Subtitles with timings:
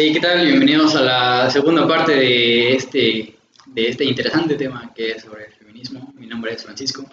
[0.00, 0.46] Hey, ¿qué tal?
[0.46, 5.52] Bienvenidos a la segunda parte de este, de este interesante tema que es sobre el
[5.54, 6.14] feminismo.
[6.16, 7.04] Mi nombre es Francisco.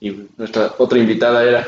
[0.00, 1.64] Y nuestra otra invitada era.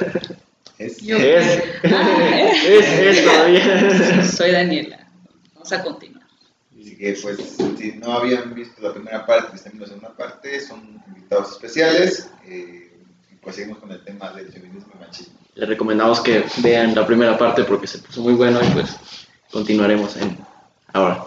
[0.79, 1.17] Es, Yo.
[1.21, 1.63] Es.
[1.85, 4.25] Ah, Es, es todavía.
[4.37, 5.07] Soy Daniela.
[5.55, 6.27] Vamos a continuar.
[6.77, 7.39] Así que, pues,
[7.79, 11.53] si no habían visto la primera parte, y están viendo la segunda parte, son invitados
[11.53, 12.31] especiales.
[12.49, 12.91] eh,
[13.31, 15.35] y pues seguimos con el tema del feminismo y machismo.
[15.55, 18.97] Les recomendamos que vean la primera parte porque se puso muy bueno y pues
[19.51, 20.37] continuaremos en
[20.93, 21.25] ahora.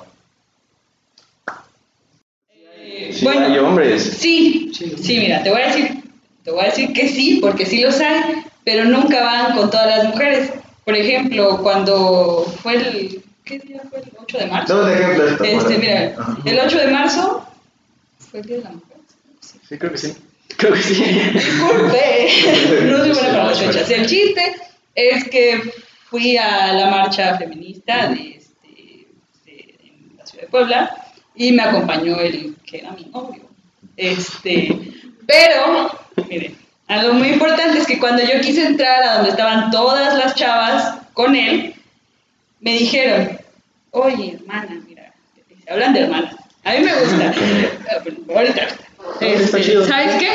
[3.12, 4.04] Sí, hay hombres.
[4.20, 6.04] Sí, sí, mira, te voy a decir,
[6.44, 9.88] te voy a decir que sí, porque sí los hay, pero nunca van con todas
[9.88, 10.52] las mujeres.
[10.86, 14.88] Por ejemplo, cuando fue el, ¿qué día fue el 8 de marzo?
[14.88, 15.44] Ejemplo de esto.
[15.44, 16.24] Este, mira, ejemplo.
[16.24, 16.38] Ajá.
[16.46, 17.48] el 8 de marzo
[18.32, 18.98] fue el día de la mujer.
[19.40, 19.60] Sí.
[19.68, 20.14] Sí, creo que sí.
[20.58, 20.94] Creo que sí.
[21.34, 22.28] Disculpe,
[22.84, 23.90] no soy buena para las fechas.
[23.90, 24.56] El chiste
[24.96, 25.62] es que
[26.10, 29.08] fui a la marcha feminista de, este,
[29.46, 30.96] de- en la ciudad de Puebla
[31.36, 33.48] y me acompañó el que era mi novio.
[33.96, 34.78] Este,
[35.28, 35.92] pero,
[36.30, 36.56] miren,
[36.88, 40.98] algo muy importante es que cuando yo quise entrar a donde estaban todas las chavas
[41.14, 41.76] con él,
[42.62, 43.38] me dijeron,
[43.92, 45.14] oye, hermana, mira,
[45.64, 46.36] se hablan de hermanas.
[46.64, 47.34] A mí me gusta.
[48.36, 48.68] Ahorita.
[49.22, 49.86] Este.
[49.86, 50.30] ¿Sabes qué?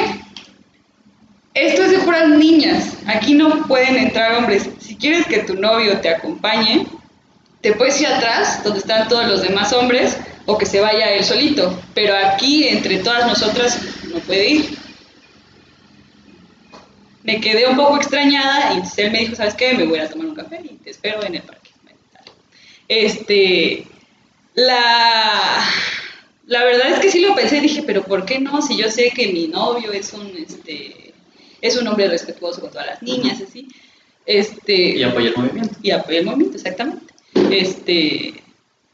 [1.55, 2.97] Esto es de puras niñas.
[3.07, 4.69] Aquí no pueden entrar hombres.
[4.95, 6.87] Si quieres que tu novio te acompañe,
[7.61, 11.25] te puedes ir atrás, donde están todos los demás hombres, o que se vaya él
[11.25, 11.77] solito.
[11.95, 14.79] Pero aquí, entre todas nosotras, no puede ir.
[17.25, 19.75] Me quedé un poco extrañada y él me dijo, ¿sabes qué?
[19.75, 21.71] Me voy a tomar un café y te espero en el parque.
[22.87, 23.89] Este,
[24.55, 25.65] la,
[26.47, 28.63] la verdad es que sí lo pensé, dije, pero ¿por qué no?
[28.63, 31.15] Si yo sé que mi novio es un, este,
[31.61, 33.67] es un hombre respetuoso con todas las niñas, así.
[34.27, 35.77] Este, Y apoya el movimiento.
[35.83, 37.13] y apoya el movimiento, exactamente.
[37.51, 38.43] Este,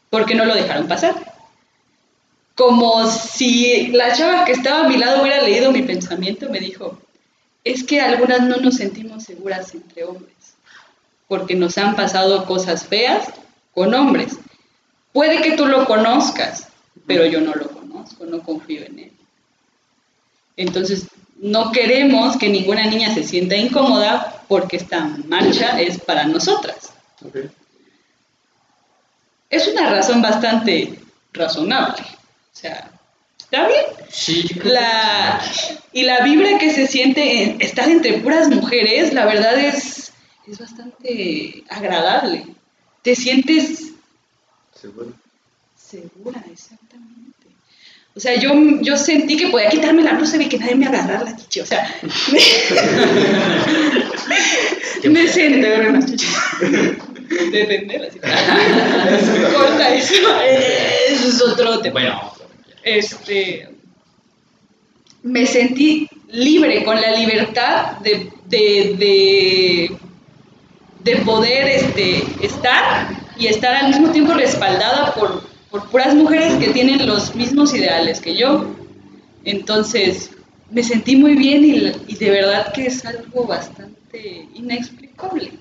[0.08, 1.14] ¿por qué no lo dejaron pasar?
[2.56, 6.98] Como si la chava que estaba a mi lado hubiera leído mi pensamiento, me dijo,
[7.64, 10.34] es que algunas no nos sentimos seguras entre hombres,
[11.28, 13.28] porque nos han pasado cosas feas
[13.72, 14.38] con hombres.
[15.12, 16.68] Puede que tú lo conozcas,
[17.06, 19.12] pero yo no lo conozco, no confío en él.
[20.56, 21.06] Entonces,
[21.38, 26.92] no queremos que ninguna niña se sienta incómoda porque esta marcha es para nosotras.
[27.24, 27.36] Ok.
[29.48, 30.98] Es una razón bastante
[31.32, 32.02] razonable.
[32.02, 32.90] O sea,
[33.38, 33.84] está bien.
[34.08, 35.40] Sí, La,
[35.92, 40.12] y la vibra que se siente en estar entre puras mujeres, la verdad es,
[40.48, 42.44] es bastante agradable.
[43.02, 43.92] Te sientes
[44.74, 45.12] Seguro.
[45.76, 46.89] segura, exactamente.
[48.16, 51.24] O sea, yo, yo sentí que podía quitarme la blusa y que nadie me agarrara
[51.24, 51.60] la chichi.
[51.60, 51.94] O sea,
[55.04, 56.20] me senté
[57.52, 58.18] Defenderla, así.
[59.56, 60.14] Corta eso.
[60.44, 61.92] Eso es otro tema.
[61.92, 62.32] Bueno,
[62.82, 63.68] Este,
[65.22, 69.96] me sentí libre, con la libertad de, de, de,
[71.04, 76.72] de poder este, estar y estar al mismo tiempo respaldada por, por puras mujeres que
[76.72, 78.74] tienen los mismos ideales que yo.
[79.44, 80.30] Entonces,
[80.70, 85.52] me sentí muy bien y, de verdad que es algo bastante inexplicable.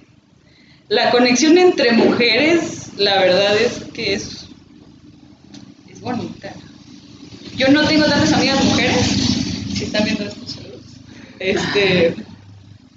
[0.87, 4.47] La conexión entre mujeres, la verdad es que es,
[5.87, 6.53] es bonita.
[7.55, 9.05] Yo no tengo tantas amigas mujeres,
[9.75, 10.81] si están viendo estos saludos.
[11.37, 12.15] Este,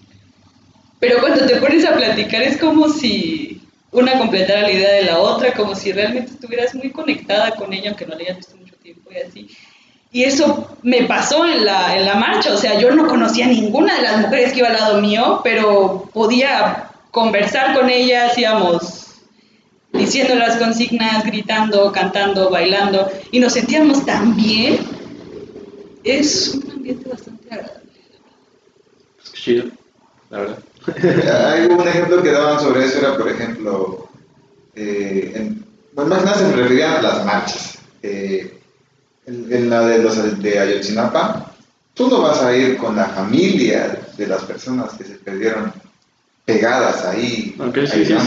[1.01, 3.62] pero cuando te pones a platicar es como si
[3.93, 7.91] una completara la idea de la otra, como si realmente estuvieras muy conectada con ella,
[7.91, 9.49] aunque no la hayas visto mucho tiempo y así.
[10.11, 13.49] Y eso me pasó en la, en la marcha, o sea, yo no conocía a
[13.49, 19.03] ninguna de las mujeres que iba al lado mío, pero podía conversar con ellas, íbamos
[19.93, 24.79] diciendo las consignas, gritando, cantando, bailando, y nos sentíamos tan bien.
[26.03, 27.91] Es un ambiente bastante agradable.
[29.23, 29.65] Es chido,
[30.31, 30.59] la verdad.
[31.47, 34.09] Hay un ejemplo que daban sobre eso, era por ejemplo,
[34.75, 37.79] eh, en, más nada se referían a las marchas.
[38.03, 38.59] Eh,
[39.27, 41.53] en, en la de los de Ayotzinapa,
[41.95, 45.73] tú no vas a ir con la familia de las personas que se perdieron
[46.45, 47.55] pegadas ahí.
[47.59, 48.21] Ok, sí, ahí, sí, ¿no?
[48.21, 48.27] sí,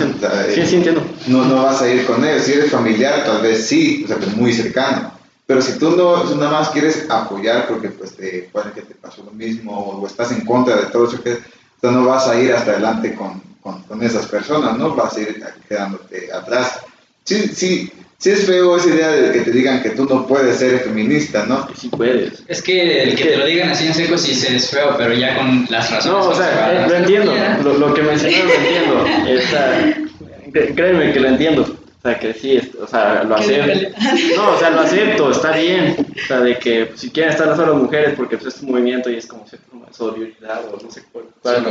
[0.54, 1.04] sí, eh, sí, entiendo.
[1.28, 2.44] no, no vas a ir con ellos.
[2.44, 5.12] Si eres familiar, tal vez sí, o sea, pues muy cercano.
[5.48, 9.24] Pero si tú no, nada más quieres apoyar porque pues te puede que te pasó
[9.24, 11.38] lo mismo o estás en contra de todo eso que
[11.86, 14.96] tú no vas a ir hasta adelante con, con, con esas personas, ¿no?
[14.96, 16.80] Vas a ir quedándote atrás.
[17.24, 20.58] Sí, sí, sí es feo esa idea de que te digan que tú no puedes
[20.58, 21.68] ser feminista, ¿no?
[21.76, 22.44] Sí puedes.
[22.48, 25.14] es que el que te lo digan así en seco sí se es feo, pero
[25.14, 26.06] ya con las razones.
[26.26, 27.34] No, o sea, eh, lo entiendo.
[27.64, 29.06] Lo, lo que mencionaron lo entiendo.
[29.28, 31.78] Está- créeme que lo entiendo.
[32.06, 33.98] Sea, que sí, o sea, lo Que acepto.
[34.36, 35.96] No, o sea, lo acepto, está bien.
[36.16, 38.72] O sea, de que pues, si quieren estar las las mujeres porque pues, es un
[38.72, 41.26] movimiento y es como cierta forma de solidaridad o no sé cuál.
[41.42, 41.64] cuál-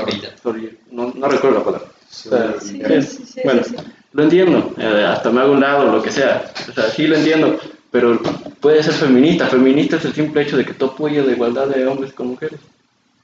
[0.91, 1.89] no, no recuerdo la palabra.
[1.89, 3.85] O sea, Sí, es- sí, sí, bueno, sí, sí.
[4.13, 6.53] lo entiendo, eh, hasta me hago un lado, lo que sea.
[6.69, 7.59] O sea, sí lo entiendo,
[7.91, 8.21] pero
[8.61, 9.47] puede ser feminista.
[9.47, 12.61] Feminista es el simple hecho de que tú apoyas la igualdad de hombres con mujeres.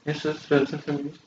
[0.04, 1.20] Eso es ser ser feminista.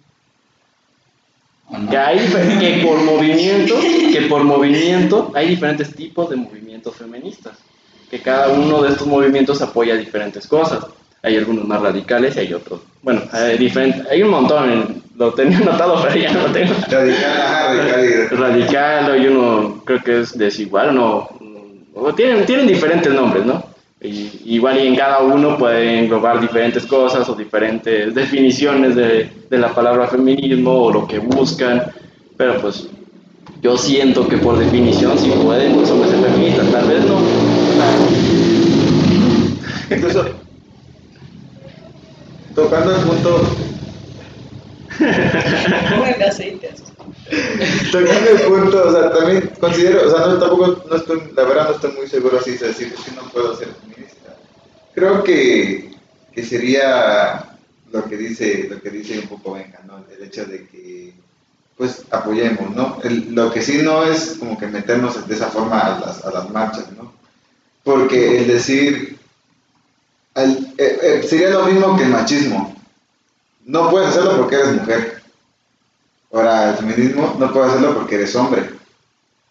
[1.90, 2.20] Que hay
[2.60, 3.76] que por movimiento,
[4.12, 7.58] que por movimiento hay diferentes tipos de movimientos feministas.
[8.12, 10.86] Que cada uno de estos movimientos apoya diferentes cosas.
[11.24, 12.82] Hay algunos más radicales y hay otros.
[13.02, 15.04] Bueno, hay, diferente, hay un montón.
[15.16, 16.74] Lo tenía anotado, pero ya no lo tengo.
[16.90, 21.30] Radical, ajá, radical Radical, hay uno creo que es desigual, no.
[22.16, 23.73] tienen, tienen diferentes nombres, ¿no?
[24.04, 29.58] Y, igual y en cada uno puede englobar diferentes cosas o diferentes definiciones de, de
[29.58, 31.84] la palabra feminismo o lo que buscan,
[32.36, 32.88] pero pues
[33.62, 37.18] yo siento que por definición si pueden los hombres ser feministas, tal vez no.
[39.96, 40.26] Incluso,
[42.54, 43.42] tocando el punto,
[46.28, 46.72] aceite
[47.92, 51.70] tocando el punto, o sea, también considero, o sea, no, tampoco, no estoy, la verdad
[51.70, 54.36] no estoy muy seguro así de decir, es que no puedo ser feminista.
[54.94, 55.92] Creo que,
[56.32, 57.58] que sería
[57.92, 60.04] lo que dice, lo que dice un poco Venga, ¿no?
[60.16, 61.14] El hecho de que,
[61.78, 63.00] pues, apoyemos, ¿no?
[63.30, 66.50] Lo que sí no es como que meternos de esa forma a las, a las
[66.50, 67.14] marchas, ¿no?
[67.84, 69.20] Porque el decir,
[70.36, 72.76] eh, eh, sería lo mismo que el machismo.
[73.66, 75.13] No puedes hacerlo porque eres mujer.
[76.34, 78.64] Ahora, el feminismo no puedes hacerlo porque eres hombre.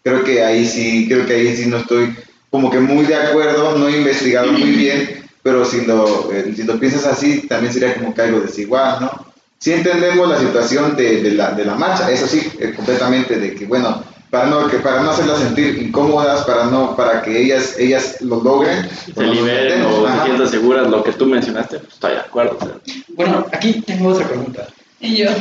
[0.03, 2.13] Creo que ahí sí, creo que ahí sí no estoy
[2.49, 6.63] como que muy de acuerdo, no he investigado muy bien, pero si lo, eh, si
[6.63, 9.33] lo piensas así, también sería como que algo desigual, ¿no?
[9.57, 13.55] Sí entendemos la situación de, de la, de la marcha, eso sí, eh, completamente, de
[13.55, 17.75] que, bueno, para no, que para no hacerlas sentir incómodas, para no para que ellas
[17.77, 21.93] ellas lo logren, Se pues liberen o se sientan seguras lo que tú mencionaste, pues
[21.93, 22.57] estoy de acuerdo.
[22.59, 22.75] o sea.
[23.09, 24.67] Bueno, aquí tengo otra pregunta.
[25.03, 25.29] Y yo.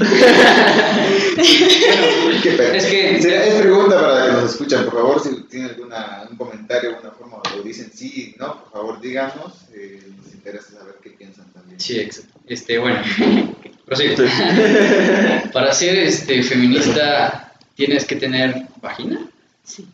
[2.75, 6.37] Es que- Sí, es pregunta para que nos escuchan, por favor, si tienen alguna un
[6.37, 11.11] comentario, alguna forma o dicen sí, no, por favor díganos, eh, nos interesa saber qué
[11.11, 11.79] piensan también.
[11.81, 12.39] Sí, exacto.
[12.47, 13.01] Este, bueno,
[13.87, 14.17] prosigo.
[15.53, 19.29] Para ser este, feminista, ¿tienes que tener vagina?
[19.65, 19.87] sí.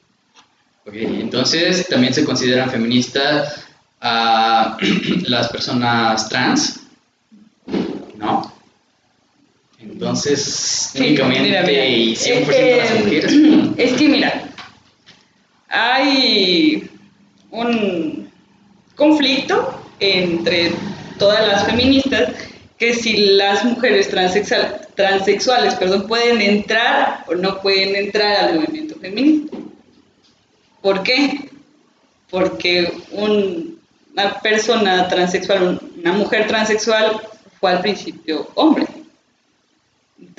[0.86, 3.66] Ok, entonces también se consideran feministas
[4.00, 4.78] a
[5.26, 6.80] las personas trans,
[8.16, 8.50] ¿no?
[9.80, 11.86] Entonces, Sí, únicamente mira, mira.
[11.86, 13.32] y 100% Es que- las mujeres.
[13.78, 14.42] Es que mira,
[15.68, 16.90] hay
[17.50, 18.30] un
[18.96, 20.72] conflicto entre
[21.18, 22.32] todas las feministas
[22.78, 28.96] que si las mujeres transexual- transexuales perdón, pueden entrar o no pueden entrar al movimiento
[29.00, 29.56] feminista.
[30.80, 31.50] ¿Por qué?
[32.30, 33.78] Porque un-
[34.12, 37.20] una persona transexual, una mujer transexual
[37.60, 38.86] fue al principio hombre.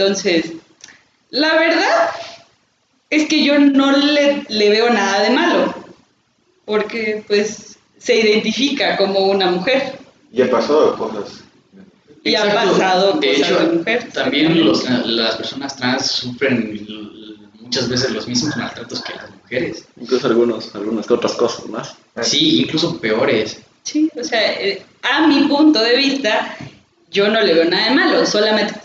[0.03, 0.53] Entonces,
[1.29, 2.09] la verdad
[3.09, 5.73] es que yo no le, le veo nada de malo,
[6.63, 9.99] porque pues se identifica como una mujer
[10.31, 11.41] Ya pasó cosas.
[12.23, 14.09] y ha pasado de cosas hecho, de mujer.
[14.13, 16.79] También los- las personas trans sufren
[17.59, 19.83] muchas veces los mismos maltratos que las mujeres.
[19.99, 21.93] Incluso algunos, algunas que otras cosas más.
[22.21, 23.59] Sí, incluso peores.
[23.83, 26.55] Sí, o sea, eh, a mi punto de vista,
[27.11, 28.75] yo no le veo nada de malo, solamente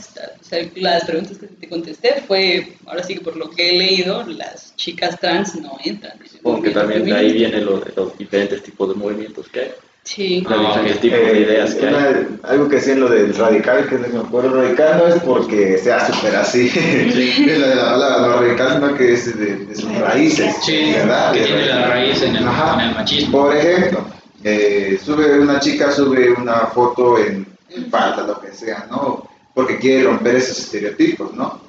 [0.44, 3.78] o sea, las preguntas que te contesté fue, ahora sí que por lo que he
[3.78, 6.12] leído, las chicas trans no entran.
[6.30, 9.70] Supongo que también de ahí viene lo de los diferentes tipos de movimientos que hay,
[10.02, 10.44] Sí.
[10.46, 11.00] Ah, diferentes ok.
[11.00, 11.94] tipos de Eh, ideas que hay.
[11.94, 15.06] una- algo que decían lo del radical, que es lo que me acuerdo, radical no
[15.06, 19.38] es porque sea súper así, es la de la palabra, no radical, sino que es
[19.38, 21.32] de, de sus raíces, Sí, ¿verdad?
[21.32, 22.74] que tiene la raíz en el, Ajá.
[22.82, 23.32] en el machismo.
[23.46, 24.04] Por ejemplo,
[24.44, 29.26] eh, sube una chica, sube una foto en, en falda, lo que sea, ¿no?
[29.54, 31.61] Porque quiere romper esos estereotipos, ¿no?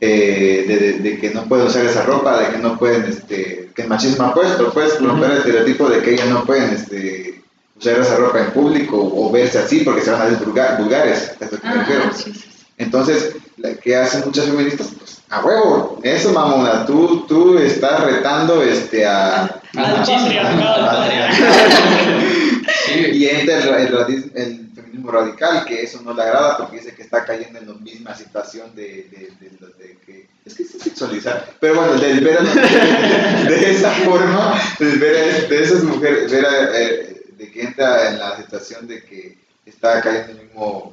[0.00, 3.68] Eh, de, de- de que no pueden usar esa ropa, de que no pueden, este,
[3.74, 7.42] que el machismo ha puesto, pues, romper el estereotipo de que ellas no pueden, este,
[7.78, 11.32] usar esa ropa en público o verse así porque se van a ver vulga- vulgares,
[11.38, 12.02] es lo que me Ah, refiero.
[12.14, 12.46] sí, sí, sí.
[12.78, 13.36] Entonces,
[13.84, 19.60] que hacen muchas feministas, pues, a huevo, eso mamona, tú, tú estás retando este, a,
[19.74, 20.74] patriarcado.
[20.74, 21.54] Al patriarcado.
[22.86, 26.94] Sí, y entra el, el el feminismo radical, que eso no le agrada porque dice
[26.94, 30.28] que está cayendo en la misma situación de, de, de, de que...
[30.44, 35.16] Es que es sexualizar, pero bueno, del ver a las mujeres de esa forma, ver
[35.16, 39.38] a, de esas mujeres, ver a, eh, de que entra en la situación de que
[39.66, 40.92] está cayendo en el mismo,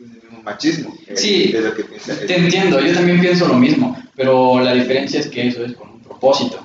[0.00, 0.94] en el mismo machismo.
[1.06, 4.74] eh, Sí, es lo que piensa Te entiendo, yo también pienso lo mismo, pero la
[4.74, 6.63] diferencia es que eso es con un propósito.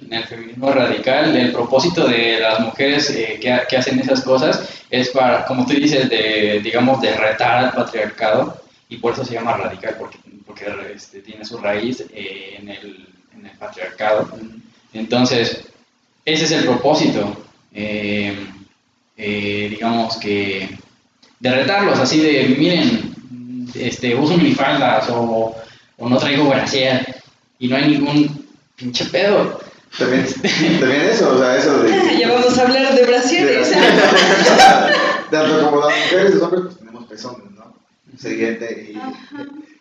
[0.00, 4.68] En el feminismo radical, el propósito de las mujeres eh, que, que, hacen esas cosas
[4.90, 9.34] es para, como tú dices, de, digamos, de retar al patriarcado y por eso se
[9.34, 14.28] llama radical, porque, porque este, tiene su raíz eh, en, el, en, el, patriarcado.
[14.92, 15.64] Entonces,
[16.24, 18.36] ese es el propósito, eh,
[19.16, 20.76] digamos que,
[21.38, 23.14] de retarlos, así de, miren,
[23.74, 25.54] este, uso minifaldas o,
[25.98, 27.22] o no traigo brasier
[27.58, 28.44] y no hay ningún
[28.76, 29.60] pinche pedo.
[29.98, 30.26] También,
[30.80, 32.18] también eso, o sea, eso de...
[32.18, 33.72] Ya vamos a hablar de brasieres.
[35.30, 37.74] Tanto como las mujeres y los hombres, pues tenemos pezones, ¿no?
[38.18, 38.98] Siguiente, y,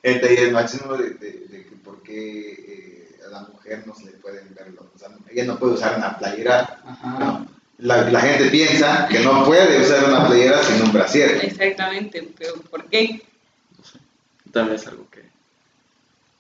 [0.04, 3.96] este, y el machismo de, de, de que por qué eh, a la mujer no
[3.96, 4.86] se le pueden ver los...
[4.86, 6.82] O sea, ella no puede usar una playera,
[7.20, 7.48] ¿no?
[7.80, 11.44] La, la, gente piensa que no puede usar una playera sin un brasier.
[11.44, 13.24] Exactamente, pero ¿por qué?
[14.52, 15.33] También es algo que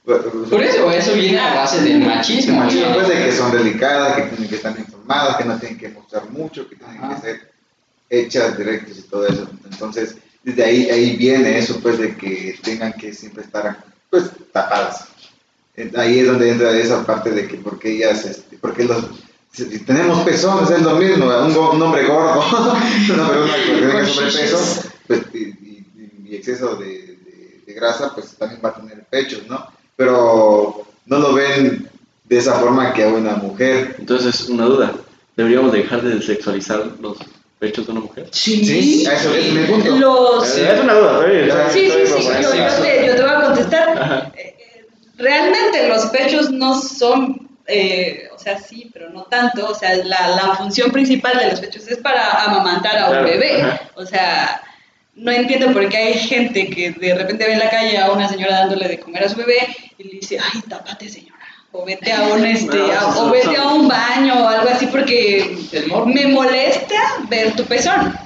[0.05, 2.53] por eso, eso viene a base del machismo.
[2.53, 5.77] El machismo pues, de que son delicadas, que tienen que estar informadas, que no tienen
[5.77, 7.15] que mostrar mucho, que tienen Ajá.
[7.15, 7.51] que ser
[8.09, 9.47] hechas directas y todo eso.
[9.71, 15.07] Entonces, desde ahí, ahí viene eso, pues, de que tengan que siempre estar, pues, tapadas.
[15.95, 19.05] Ahí es donde entra esa parte de que porque ellas, este, porque los,
[19.53, 22.43] si tenemos pezones, es lo mismo, un, un hombre gordo,
[23.13, 28.35] una persona que tenga sobrepeso, pues, y, y, y exceso de, de, de, grasa, pues
[28.35, 29.65] también va a tener pechos, ¿no?
[29.95, 31.89] Pero no lo ven
[32.25, 33.95] de esa forma que a una mujer.
[33.99, 34.93] Entonces, una duda,
[35.35, 37.17] ¿deberíamos dejar de sexualizar los
[37.59, 38.27] pechos de una mujer?
[38.31, 39.95] Sí, sí eso es mi punto.
[39.97, 40.57] Los...
[40.57, 41.73] Es una duda, ¿sabes?
[41.73, 44.33] Sí, sí, sí, yo, yo, te, yo, te, voy a contestar.
[44.35, 44.55] Eh,
[45.17, 49.69] realmente los pechos no son, eh, o sea, sí, pero no tanto.
[49.69, 53.27] O sea, la, la, función principal de los pechos es para amamantar a un claro.
[53.27, 53.61] bebé.
[53.61, 53.81] Ajá.
[53.95, 54.61] O sea
[55.15, 58.27] no entiendo por qué hay gente que de repente ve en la calle a una
[58.27, 59.57] señora dándole de comer a su bebé
[59.97, 61.39] y le dice, ay, tápate señora,
[61.71, 65.55] o vete a un, este, a, o vete a un baño o algo así porque
[66.05, 66.95] me molesta
[67.29, 68.17] ver tu pezón,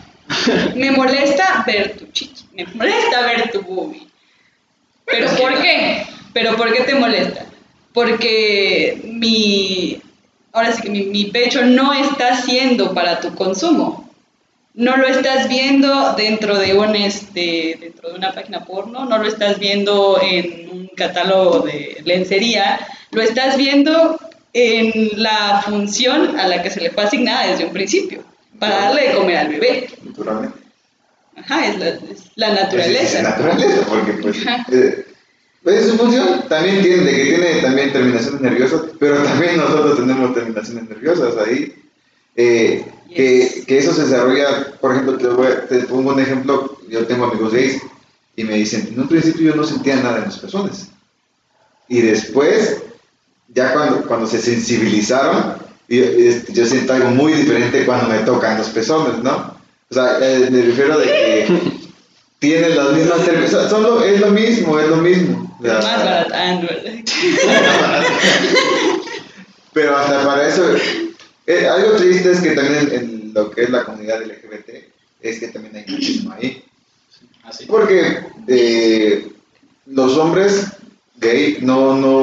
[0.75, 4.08] me molesta ver tu chichi, me molesta ver tu boobie.
[5.06, 6.06] ¿Pero por qué?
[6.34, 7.46] ¿Pero por qué te molesta?
[7.94, 10.01] Porque mi,
[10.51, 14.07] ahora sí que mi, mi pecho no está siendo para tu consumo
[14.77, 19.27] no lo estás viendo dentro de un este dentro de una página porno, no lo
[19.27, 22.79] estás viendo en un catálogo de lencería,
[23.12, 24.19] lo estás viendo
[24.53, 28.24] en la función a la que se le fue asignada desde un principio,
[28.60, 29.89] para darle de comer al bebé.
[30.03, 30.57] Naturalmente.
[31.36, 33.01] Ajá, es la, es la naturaleza.
[33.01, 34.38] Es, es naturaleza, porque pues,
[34.72, 35.05] eh,
[35.63, 40.88] pues su función también tiene, que tiene también terminaciones nerviosas, pero también nosotros tenemos terminaciones
[40.88, 41.74] nerviosas ahí.
[42.36, 42.86] Eh,
[43.17, 47.25] que, que, eso se desarrolla, por ejemplo, te, voy, te, pongo un ejemplo, yo tengo
[47.25, 47.81] amigos gays
[48.36, 50.89] y me dicen, en un principio yo no sentía nada en las personas.
[51.88, 52.83] Y después,
[53.47, 55.55] ya cuando, cuando se sensibilizaron,
[55.89, 56.05] yo,
[56.50, 59.57] yo, siento algo muy diferente cuando me tocan los pezones, ¿no?
[59.89, 61.47] O sea, eh, me refiero de que
[62.38, 65.57] tienen las mismas cervezas, son lo, es lo mismo, es lo mismo.
[65.59, 66.67] Más baratando.
[69.74, 70.63] Pero hasta para eso
[71.48, 74.70] eh, algo triste es que también en, lo que es la comunidad LGBT
[75.22, 76.63] es que también hay machismo ahí.
[77.44, 77.66] ¿Así?
[77.66, 79.32] Porque eh,
[79.86, 80.68] los hombres
[81.16, 82.18] gay no, no,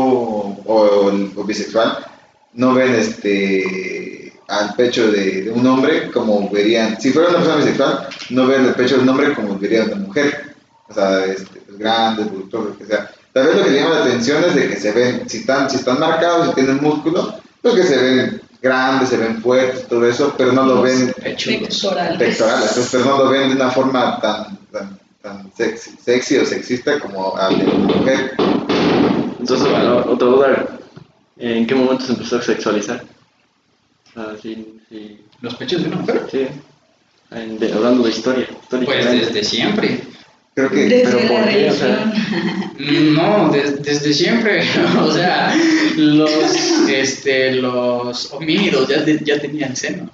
[0.67, 2.07] o, o, bisexual
[2.53, 7.65] no ven este al pecho de, de, un hombre como verían, si fuera una persona
[7.65, 10.55] bisexual, no ven el pecho de un hombre como vería una mujer.
[10.89, 13.11] O sea, este, pues, grande, voluptuoso, lo que sea.
[13.33, 15.77] Tal vez lo que llama la atención es de que se ven, si están, si
[15.77, 20.35] están marcados, si tienen músculo, pues que se ven grandes, se ven fuertes, todo eso,
[20.39, 24.99] pero no lo ven pectorales, pectorales pero no lo ven de una forma tan, tan,
[25.21, 28.33] tan sexy, sexy o sexista como a una mujer.
[29.39, 30.79] Entonces, bueno, otra duda,
[31.37, 33.05] ¿en qué momento se empezó a sexualizar?
[34.41, 35.21] Sí, sí.
[35.43, 36.27] ¿Los pechos de una mujer?
[36.31, 36.47] Sí,
[37.33, 38.49] en, de, hablando de historia.
[38.71, 40.01] Pues desde siempre.
[40.55, 41.69] Creo que, desde pero ¿por qué?
[41.69, 42.13] O sea,
[42.79, 44.63] No, des, desde siempre.
[45.01, 45.53] o sea,
[45.97, 46.31] los,
[46.89, 50.11] este, los homínidos ya, de, ya tenían senos.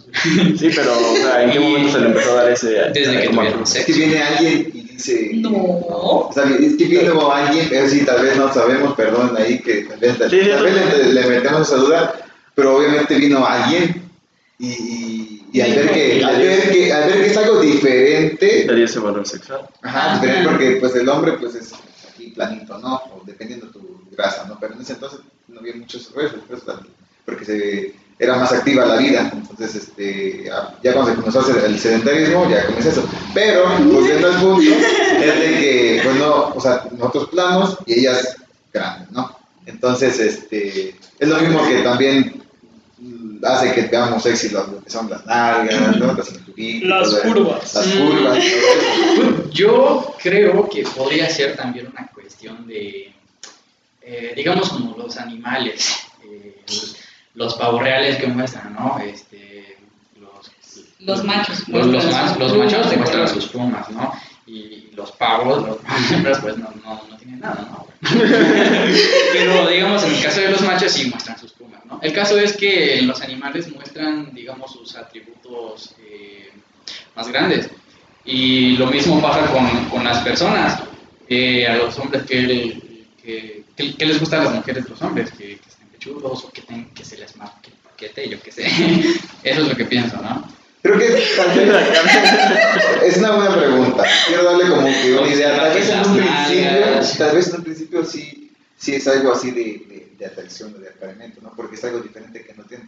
[0.59, 2.69] Sí, pero o sea, ¿en qué momento se le empezó a dar ese...
[2.95, 3.99] Desde que tuvieron es que sexo.
[3.99, 5.31] viene alguien y dice...
[5.35, 5.51] No.
[5.53, 9.83] O sea, es que viene alguien, eso sí, tal vez no sabemos, perdón ahí, que
[9.83, 12.15] tal vez, tal Sí, sí, vez le, le metemos esa duda,
[12.55, 14.03] pero obviamente vino alguien
[14.59, 15.20] y, y,
[15.53, 19.27] y al, ver que, al, ver que, al ver que es algo diferente, ese valor
[19.27, 19.69] sexual.
[19.83, 21.73] Ajá, diferente porque pues el hombre pues es
[22.09, 22.97] aquí planito, ¿no?
[22.97, 24.59] O dependiendo de tu grasa, ¿no?
[24.61, 26.63] Pero en ese entonces no había muchos rollos, pues,
[27.25, 29.31] porque se, era más activa la vida.
[29.33, 33.09] Entonces, este, ya, cuando se comenzó a hacer el sedentarismo, ya comienza eso.
[33.35, 38.37] Pero, volviendo al punto, es de que, pues no, o sea, nosotros planos y ellas
[38.73, 39.37] grandes, ¿no?
[39.65, 42.40] Entonces, este, es lo mismo que también
[43.43, 46.13] hace que veamos sexy lo que son las nalgas, ¿no?
[46.15, 46.83] las curvas.
[46.83, 47.29] Las Mm.
[47.29, 48.53] curvas, todo eso.
[49.17, 53.13] Pues, Yo creo que podría ser también una cuestión de,
[54.03, 56.97] eh, digamos, como los animales, eh, los,
[57.35, 58.99] los pavos reales que muestran, ¿no?
[59.01, 59.77] Este,
[60.21, 60.51] los,
[61.01, 61.69] Los machos.
[61.69, 62.05] los, los,
[62.39, 63.29] los machos de muestran color.
[63.29, 64.13] sus plumas, ¿no?
[64.47, 65.79] Y los pavos, los
[66.13, 67.87] hembras, pues no, no, no tienen nada, ¿no?
[69.33, 71.99] Pero digamos, en el caso de los machos sí muestran sus plumas, ¿no?
[72.03, 76.51] El caso es que los animales muestran, digamos, sus atributos eh,
[77.17, 77.69] más grandes.
[78.25, 80.81] Y lo mismo pasa con, con las personas.
[81.29, 82.81] Eh, a los hombres que,
[83.23, 86.63] que, que- que les gustan a las mujeres los hombres, que, estén pechudos o que,
[86.63, 88.67] ten- que se les marque el paquete, yo qué sé.
[89.45, 90.45] Eso es lo que pienso, ¿no?
[90.83, 91.39] Creo que vez
[93.05, 94.05] es una buena pregunta.
[94.27, 95.57] Quiero darle como que una idea.
[95.57, 99.51] Tal vez en un principio, tal vez en un principio sí, sí es algo así
[99.51, 101.53] de, de, de atracción o de apareamiento, ¿no?
[101.57, 102.85] Porque es algo diferente que no tiene.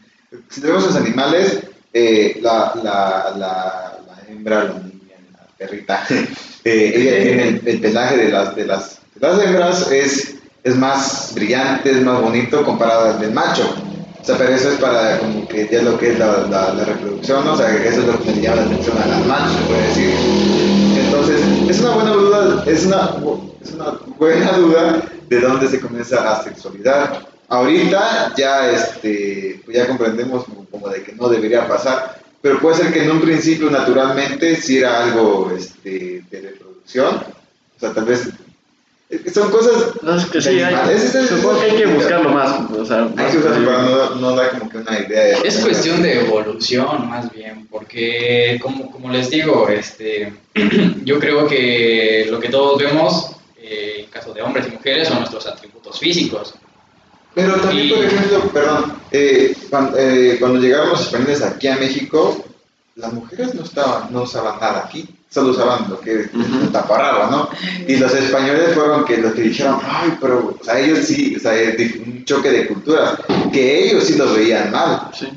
[0.50, 1.60] Si vemos los animales,
[1.92, 6.04] eh, la, la, la, la hembra, la niña, la perrita,
[6.64, 10.76] eh, ella tiene el, el pelaje de las, de las, de las hembras, es, es
[10.76, 13.74] más brillante, es más bonito comparado al del macho.
[14.20, 16.84] O sea, pero eso es para como que ya lo que es la, la, la
[16.84, 17.54] reproducción, ¿no?
[17.54, 19.88] O sea, eso es lo que le llama la atención a las machos, se puede
[19.88, 20.14] decir.
[21.06, 23.16] Entonces, es una buena duda, es una,
[23.60, 25.02] es una buena duda
[25.36, 27.22] de dónde se comienza la sexualidad.
[27.48, 32.76] Ahorita ya, este, pues ya comprendemos como, como de que no debería pasar, pero puede
[32.76, 37.16] ser que en un principio naturalmente sí era algo este, de reproducción.
[37.16, 38.28] O sea, tal vez
[39.34, 42.70] son cosas No, es que sí, hay, Ese es- supongo que hay que buscarlo más.
[42.70, 45.38] O sea, hay que para no, no dar como que una idea.
[45.38, 50.32] de- Es cuestión de evolución más bien, porque como, como les digo, este,
[51.04, 53.32] yo creo que lo que todos vemos,
[54.22, 56.54] caso de hombres y mujeres, son nuestros atributos físicos.
[57.34, 61.76] Pero también, Y- por ejemplo, perdón, eh, cuando, eh, cuando llegaron los españoles aquí a
[61.76, 62.44] México,
[62.96, 66.64] las mujeres no estaban, no usaban nada aquí, solo usaban lo que es Ujú.
[66.64, 67.48] el taparrabo, ¿no?
[67.88, 71.40] Y los españoles fueron que los que dijeron, ay, pero, o sea, ellos sí, o
[71.40, 71.52] sea,
[72.04, 73.18] un choque de culturas,
[73.50, 75.10] que ellos sí los veían mal.
[75.18, 75.28] sí.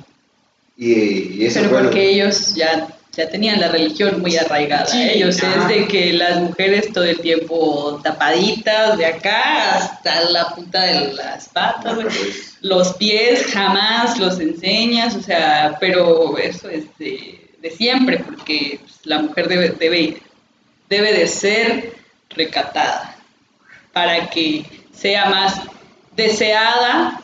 [0.77, 0.93] Y,
[1.41, 4.85] y eso Pero fue lo- porque ellos ya, ya tenían la religión muy arraigada.
[4.87, 5.61] Sí, ellos ajá.
[5.61, 11.13] es de que las mujeres todo el tiempo tapaditas, de acá hasta la punta de
[11.13, 11.97] las patas,
[12.61, 18.99] los pies jamás los enseñas, o sea, pero eso es de, de siempre, porque pues,
[19.03, 20.21] la mujer debe, debe,
[20.89, 21.95] debe de ser
[22.29, 23.15] recatada
[23.93, 25.61] para que sea más
[26.17, 27.21] deseada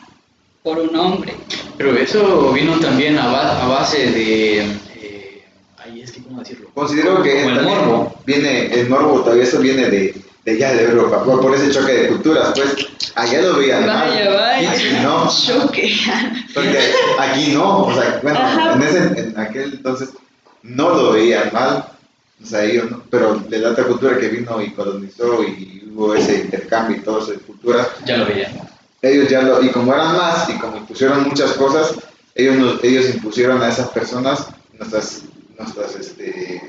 [0.62, 1.34] por un hombre.
[1.76, 4.60] Pero eso vino también a, ba- a base de...
[4.60, 5.44] eh,
[5.84, 6.68] ay, es que, ¿cómo decirlo?
[6.74, 8.14] Considero que el morbo.
[8.26, 11.92] viene, el morbo todavía eso viene de, de allá de Europa, por, por ese choque
[11.92, 12.74] de culturas, pues
[13.14, 14.70] allá lo veían mal, Vaya, vaya.
[14.72, 15.92] aquí no, Choque.
[16.54, 16.78] porque
[17.18, 18.74] aquí no, o sea, bueno, Ajá.
[18.74, 20.10] en, ese, en aquel entonces
[20.62, 21.84] no lo veían mal,
[22.42, 26.14] o sea, ellos no, pero de la otra cultura que vino y colonizó y hubo
[26.14, 28.50] ese intercambio y todo eso de culturas, Ya lo veía.
[29.02, 31.94] ellos ya lo, y como eran más y como impusieron muchas cosas,
[32.34, 34.46] ellos, nos- ellos impusieron a esas personas
[34.78, 35.22] nuestras,
[35.62, 36.60] nuestras, este,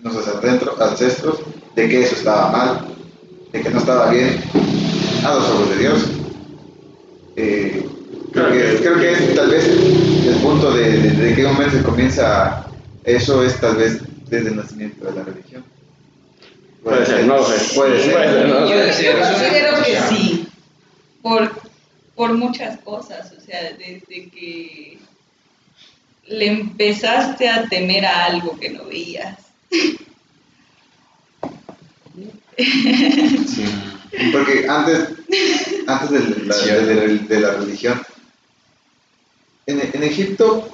[0.00, 1.40] nuestros ancestros, ancestros
[1.74, 2.86] de que eso estaba mal,
[3.52, 4.40] de que no estaba bien
[5.24, 6.04] a los ojos de Dios.
[7.36, 7.86] Eh,
[8.32, 11.82] creo, que, creo que es tal vez el punto de, de, de qué momento se
[11.82, 12.66] comienza
[13.04, 15.64] eso es tal vez desde el nacimiento de la religión.
[16.82, 17.74] Puede ser, no sé.
[17.74, 18.12] Puede ser.
[18.12, 18.60] Puede ser, ¿no?
[18.60, 20.48] Yo, Puede ser, yo considero que sí,
[21.20, 21.50] por,
[22.14, 24.98] por muchas cosas, o sea, desde que
[26.26, 29.38] le empezaste a temer a algo que no veías.
[32.56, 33.64] Sí.
[34.30, 35.08] Porque antes,
[35.86, 38.00] antes de la, de la- de la religión,
[39.66, 40.68] en, en Egipto,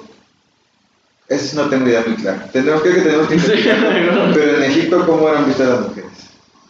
[1.29, 2.45] eso no tengo idea muy clara.
[2.51, 6.11] Tendremos creo que tenemos que investigarlo, pero en Egipto, ¿cómo eran vistas las mujeres?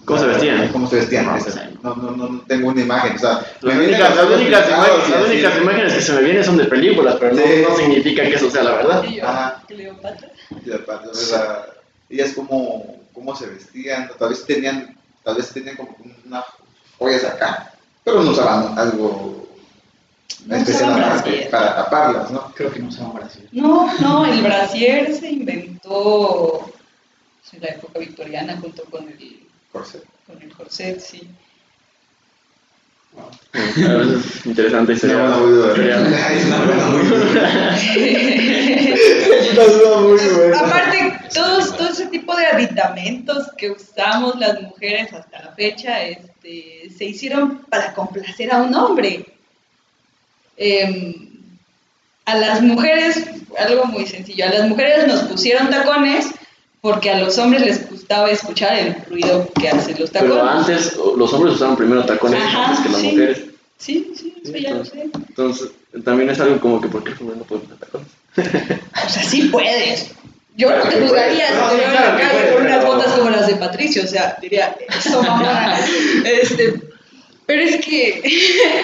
[0.10, 0.68] ¿Cómo se vestían?
[0.70, 1.26] ¿Cómo se vestían?
[1.28, 1.50] No, sí.
[1.84, 3.16] No, no, no, tengo una imagen.
[3.16, 5.32] O sea, Las únicas, las imágenes, y las así.
[5.32, 7.64] únicas imágenes que se me vienen son de películas, pero no, Sí.
[7.70, 9.06] no significa que eso sea la verdad.
[9.24, 9.64] Ajá.
[9.68, 10.30] Cleopatra.
[11.14, 11.66] Sea,
[12.10, 15.96] ellas cómo, cómo se vestían, tal vez tenían, tal vez tenían como
[16.26, 16.44] unas
[16.98, 17.72] joyas acá,
[18.04, 19.48] pero no usaban algo
[20.48, 21.50] No especial usaban brasier.
[21.52, 22.52] para taparlas, ¿no?
[22.56, 23.48] Creo que no a Brasil.
[23.52, 26.72] No, no, el brasier se inventó
[27.54, 30.04] en la época victoriana junto con el, Corset.
[30.26, 31.28] con el corset, sí.
[33.18, 35.30] A veces es interesante Es una historia.
[35.30, 35.68] buena muy dura.
[35.70, 36.30] historia.
[36.32, 37.76] Es una buena muy dura.
[37.76, 40.60] Es una duda muy buena.
[40.60, 46.90] Aparte, todos, todo ese tipo de aditamentos que usamos las mujeres hasta la fecha este,
[46.96, 49.26] se hicieron para complacer a un hombre.
[50.58, 51.30] Em,
[52.26, 53.26] a las mujeres,
[53.58, 56.28] algo muy sencillo, a las mujeres nos pusieron tacones
[56.82, 60.36] porque a los hombres les gustaba escuchar el ruido que hacen los tacones.
[60.36, 63.12] Pero antes los hombres usaban primero tacones Ajá, antes que las sí.
[63.12, 63.42] mujeres.
[63.78, 65.02] Sí, sí, eso ya lo sé.
[65.30, 65.70] Entonces,
[66.04, 68.08] también es algo como que ¿por qué el hombre no puede usar tacones?
[69.06, 70.08] O sea, sí puedes.
[70.58, 72.78] Yo Claro no te juzgaría si No, te veo en claro la calle con unas
[72.80, 75.80] pero- botas como las de Patricio, o sea, diría, eso mamona.
[76.26, 76.82] este,
[77.46, 78.10] pero es que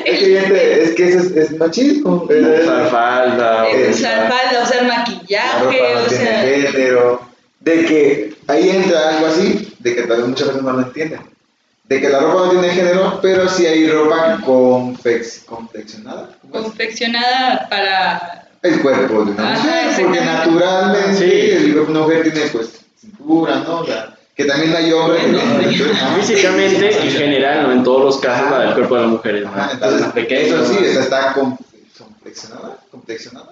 [0.05, 2.27] Es que, gente, es, que eso es, es machismo.
[2.29, 3.63] Es- usar falda.
[3.65, 6.39] o- eh, usar falda, usar maquillaje, ropa no o tiene sea,
[6.71, 7.21] género,
[7.59, 11.21] de que ahí entra algo así, de que tal vez muchas veces no lo entienden,
[11.85, 16.61] de que la ropa no tiene género, pero sí hay ropa confex, confeccionada, ¿cómo es?
[16.63, 21.51] confeccionada para el cuerpo de una Ajá, mujer, porque naturalmente Sí.
[21.51, 23.85] el cuerpo de una mujer tiene pues cintura, ¿no?
[23.85, 25.39] Sea, que también hay hombres que ¿no?
[26.19, 29.43] Físicamente, en general, no en todos los casos, la del cuerpo de las mujeres.
[29.43, 29.49] ¿no?
[29.51, 31.57] Ajá, entonces, Más pequeño, eso sí, más- esa está con-
[32.91, 33.51] confeccionada,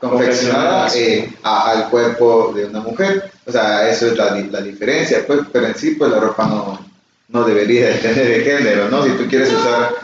[0.00, 3.30] confeccionada, eh, a- al cuerpo de una mujer.
[3.46, 6.46] O sea, eso es la, di- la diferencia, pues, pero en sí, pues la ropa
[6.46, 6.86] no,
[7.28, 9.04] no debería de tener de género, ¿no?
[9.04, 9.94] Si tú quieres usar...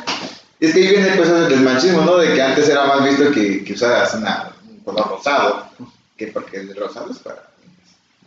[0.58, 2.16] Es que ahí viene pues eso del machismo, ¿no?
[2.16, 5.68] De que antes era más visto que, que usaras una, un color rosado,
[6.16, 7.42] que porque el rosado es para...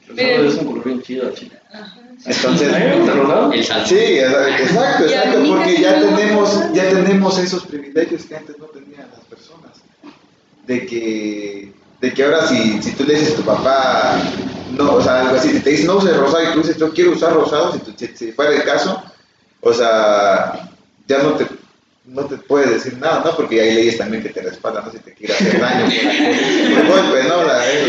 [0.08, 1.56] Rosado es un color bien chido, chico.
[1.74, 2.26] Ajá, sí.
[2.32, 2.74] Entonces...
[2.74, 3.54] ¿A mí me gusta el?
[3.54, 3.86] El.
[3.86, 9.26] Sí, exacto, exacto, porque ya tenemos, ya tenemos esos privilegios que antes no tenían las
[9.26, 9.72] personas.
[10.70, 14.22] De que, de que ahora si, si tú le dices a tu papá,
[14.78, 16.94] no, o sea, algo así, si te dice no uses rosado y tú dices yo
[16.94, 19.02] quiero usar rosado, si, tú- si, si fuera el caso,
[19.62, 20.70] o sea,
[21.08, 21.48] ya no te,
[22.06, 23.36] no te puede decir nada, ¿no?
[23.36, 24.92] Porque hay leyes también que te respaldan, ¿no?
[24.92, 27.44] Si te quiere hacer daño por, por golpe, ¿no?
[27.44, 27.86] La- eso,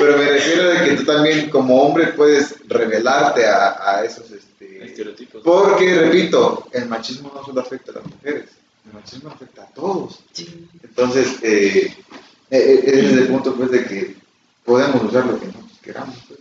[0.00, 4.82] pero me refiero de que tú también como hombre puedes revelarte a, a esos, este,
[4.84, 5.42] Estereotipos.
[5.44, 8.44] porque, repito, el machismo no solo afecta a las mujeres,
[8.86, 10.20] el machismo afecta a todos.
[10.82, 11.92] Entonces, eh,
[12.50, 14.16] eh, eh, ese es el punto, pues, de que
[14.64, 16.16] podemos usar lo que nosotros queramos.
[16.28, 16.40] Pues.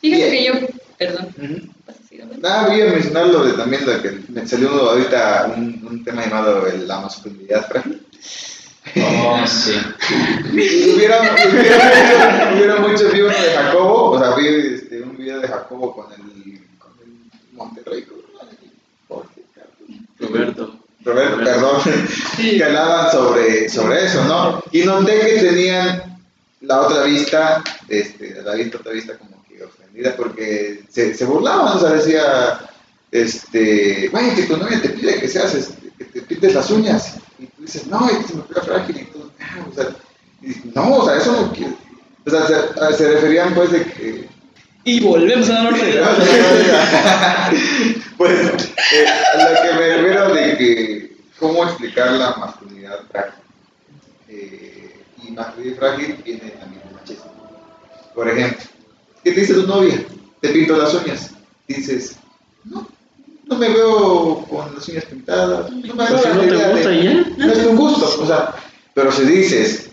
[0.00, 0.30] Fíjate Bien.
[0.30, 0.68] que yo,
[0.98, 1.34] perdón,
[1.86, 2.34] ¿vas a decir algo?
[2.38, 6.24] Nada, voy a mencionar lo de también de que me salió ahorita un, un tema
[6.24, 8.06] llamado el- la masculinidad frágil.
[8.96, 9.72] Oh, sí.
[10.52, 15.48] Hubiera, hubiera, hubiera muchos vi uno de Jacobo, o sea, vi este, un video de
[15.48, 17.12] Jacobo con el, con el
[17.52, 18.06] Monterrey.
[20.18, 20.79] Roberto.
[21.12, 21.80] Roberto, perdón,
[22.36, 24.62] que hablaban sobre, sobre eso, ¿no?
[24.72, 26.18] Y noté que tenían
[26.62, 31.76] la otra vista, este, la vista, otra vista como que ofendida porque se, se burlaban,
[31.76, 32.60] o sea, decía,
[33.10, 37.14] este, güey, que tu novia te pide que seas, este, que te pintes las uñas,
[37.38, 39.88] y tú dices, no, es que se me pega frágil, y tú, "Ah", o sea,
[40.42, 41.76] y, no, o sea, eso no quiero,
[42.26, 44.28] o sea, se, se referían pues de que
[44.84, 46.10] Y volvemos a la normalidad.
[48.20, 48.38] pues
[48.92, 53.32] eh, a que me refiero de que cómo explicar la masculinidad frágil
[54.28, 57.32] Eh, y masculinidad frágil viene también del machismo
[58.14, 58.58] por ejemplo
[59.24, 60.04] ¿qué te dice tu novia?
[60.42, 61.30] te pinto las uñas
[61.66, 62.16] dices
[62.64, 62.86] no
[63.46, 66.72] no me veo con las uñas pintadas no me Pues si agrada no la te
[66.72, 67.46] gusta de- ya.
[67.46, 68.54] no es un gusto o sea
[68.94, 69.86] pero si dices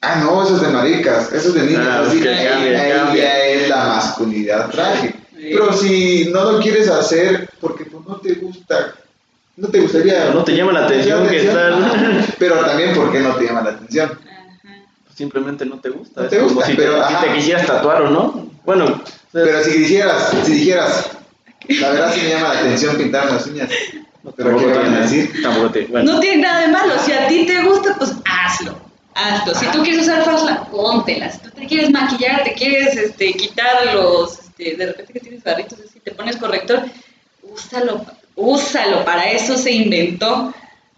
[0.00, 1.88] Ah, no, eso es de maricas, eso es de niñas.
[1.90, 3.22] Ah, así, que ahí, cambia, ahí cambia.
[3.24, 5.12] ya es la masculinidad frágil.
[5.40, 8.94] Pero si no lo quieres hacer porque pues, no te gusta,
[9.56, 10.30] no te gustaría.
[10.32, 11.72] No te llama la llama atención que estás.
[11.80, 12.26] ajá.
[12.38, 14.10] Pero también porque no te llama la atención.
[14.10, 14.74] Ajá.
[15.14, 16.20] Simplemente no te gusta.
[16.20, 18.50] No Es te como gusta, si, pero, te, si te quisieras tatuar o no.
[18.64, 21.10] Bueno, Pero si dijeras, si dijeras,
[21.68, 23.70] la verdad sí me llama la atención pintar las uñas.
[24.36, 25.42] Pero ¿qué van a decir?
[25.42, 25.86] Tampoco te.
[25.86, 26.12] Bueno.
[26.12, 26.94] No tiene nada de malo.
[27.04, 28.76] Si a ti te gusta, pues hazlo.
[29.14, 29.54] Hazlo.
[29.54, 31.30] Si tú quieres usar falda, póntela.
[31.30, 34.37] Si tú te quieres maquillar, te quieres este, quitar los.
[34.58, 36.82] Este, de repente que tienes barritos así, te pones corrector,
[37.42, 38.04] úsalo.
[38.34, 39.04] Úsalo.
[39.04, 40.52] Para eso se inventó.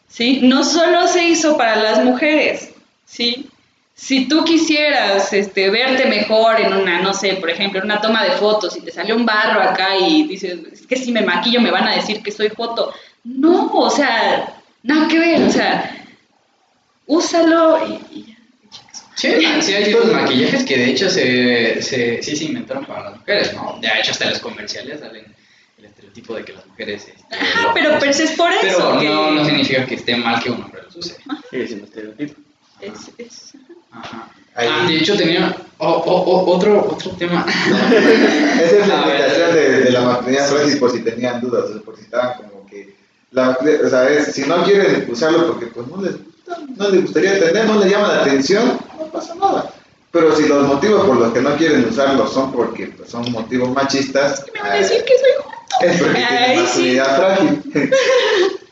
[0.08, 0.40] ¿Sí?
[0.42, 2.70] No solo se hizo para las mujeres.
[3.04, 3.48] ¿Sí?
[3.94, 8.24] Si tú quisieras este, verte mejor en una, no sé, por ejemplo, en una toma
[8.24, 11.60] de fotos y te salió un barro acá y dices, es que si me maquillo
[11.60, 12.94] me van a decir que soy foto.
[13.24, 16.06] No, o sea, nada que ver, o sea,
[17.06, 17.78] úsalo
[18.10, 18.36] y.
[19.20, 19.28] Sí,
[19.60, 23.52] sí hay ciertos maquillajes que de hecho se, se, sí se inventaron para las mujeres,
[23.54, 23.78] ¿no?
[23.80, 25.24] De hecho, hasta en los comerciales salen
[25.78, 27.06] el estereotipo de que las mujeres...
[27.08, 30.16] este, Ajá, lo- pero, pero es por eso Pero que no, no significa que esté
[30.16, 31.16] mal que un hombre los use.
[31.50, 32.40] Sigue siendo estereotipo.
[32.80, 33.52] es, es-
[33.92, 34.30] Ajá.
[34.54, 34.68] Ahí.
[34.70, 37.44] Ah, de hecho, tenía o- o- o- otro, otro tema.
[37.90, 41.82] Esa es la explicación de, de la masculinidad frágil por si tenían dudas, o sea,
[41.82, 42.94] por si estaban como que.
[43.32, 46.14] La, masculinidad- o sea, es, si no quieren usarlo porque pues no les
[46.76, 49.70] no les gustaría tener, no les llama la atención, no pasa nada.
[50.12, 53.70] Pero si los motivos por los que no quieren usarlo son porque pues, son motivos
[53.70, 56.98] machistas, me van a decir que soy es porque Ay, sí.
[56.98, 57.62] frágil.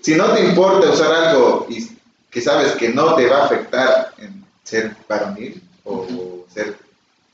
[0.01, 1.89] si no te importa usar algo y
[2.31, 6.77] que sabes que no te va a afectar en ser varonil o ser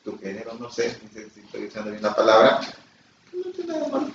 [0.05, 2.61] tu género, no sé si estoy usando bien la palabra,
[3.33, 4.11] no tiene nada malo.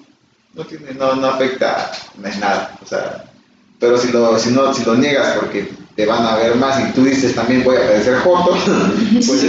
[0.54, 2.78] No, tiene, no, no afecta nada.
[2.82, 3.26] O sea,
[3.80, 6.94] pero si lo, si, no, si lo niegas porque te van a ver más y
[6.94, 8.52] tú dices también voy a parecer joto,
[9.14, 9.46] pues,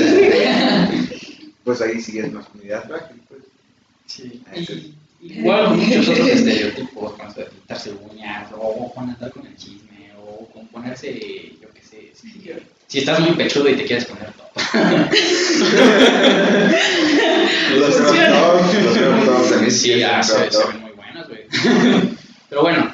[1.62, 3.22] pues ahí sí es masculinidad frágil.
[3.28, 3.42] Pues.
[4.06, 4.42] Sí.
[5.20, 9.54] Y, igual muchos otros estereotipos, como eso de pintarse uñas, o con andar con el
[9.54, 12.50] chisme, o con ponerse, yo qué sé, si,
[12.98, 14.50] estás muy pechudo y te quieres poner todo.
[17.78, 21.46] los crop los crop también sí, ah, se, ven muy buenos, güey.
[22.48, 22.90] Pero bueno,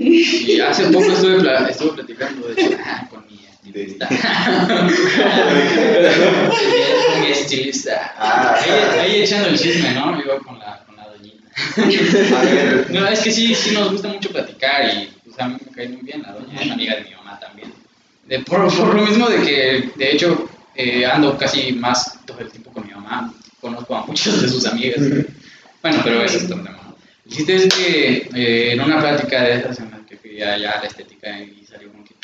[0.00, 1.36] y hace poco estuve,
[1.68, 2.76] estuve platicando de hecho,
[3.10, 4.08] con mi estilista.
[7.06, 8.14] con mi estilista.
[8.16, 8.56] Ah.
[8.98, 10.18] ahí, echando el chisme, ¿no?
[10.18, 11.50] Iba con la, con la doñita.
[12.88, 15.88] no, es que sí, sí nos gusta mucho platicar y pues, a mí me cae
[15.88, 17.70] muy bien la doña, es amiga de mi mamá también.
[18.26, 22.48] De, por, por, lo mismo de que, de hecho, eh, ando casi más todo el
[22.48, 23.34] tiempo con mi mamá.
[23.60, 25.00] Conozco a muchas de sus amigas.
[25.82, 26.79] Bueno, pero eso es otro tema.
[27.30, 30.72] El chiste es que eh, en una plática de esas en la que fui allá
[30.72, 32.14] a la estética y salió como que,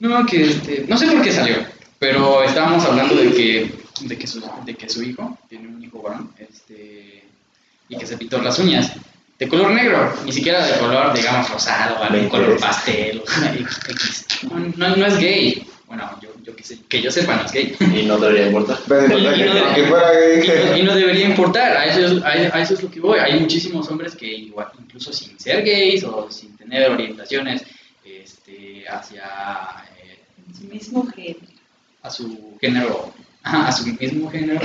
[0.00, 1.58] no, que este, no sé por qué salió,
[2.00, 6.02] pero estábamos hablando de que, de que, su, de que su hijo, tiene un hijo
[6.02, 7.22] varón, este,
[7.88, 8.94] y que se pintó las uñas
[9.38, 12.28] de color negro, ni siquiera de color, digamos, rosado, ¿vale?
[12.28, 13.22] color pastel,
[14.76, 17.76] no, no es gay, bueno, yo, yo que, sé, que yo sepa, no es gay.
[17.78, 18.78] Y no debería importar.
[20.76, 23.18] y, no, debería importar, a eso, a, eso, es lo que voy.
[23.18, 27.62] Hay muchísimos hombres que igual, incluso sin ser gays o sin tener orientaciones
[28.02, 29.24] este, hacia...
[30.02, 30.20] Eh,
[30.58, 31.40] su mismo género.
[32.02, 34.60] A su género, a su mismo género,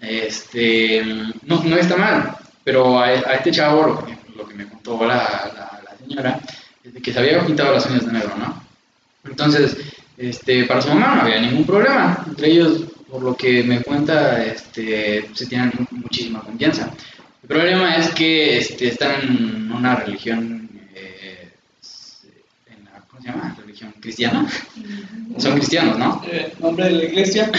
[0.00, 1.02] este,
[1.42, 5.16] no, no está mal, pero a, este chavo lo que, lo que me contó la,
[5.16, 6.40] la, la señora
[6.84, 8.62] es de que se había pintado las uñas de negro, ¿no?
[9.24, 9.76] Entonces,
[10.18, 12.24] este, para su mamá no había ningún problema.
[12.26, 16.90] Entre ellos, por lo que me cuenta, este, se tienen muchísima confianza.
[17.42, 21.50] El problema es que este, están en una religión, eh,
[23.08, 23.56] ¿cómo se llama?
[23.60, 24.46] ¿Religión cristiana?
[25.38, 26.22] Son cristianos, ¿no?
[26.30, 27.50] Eh, ¿Nombre de la iglesia?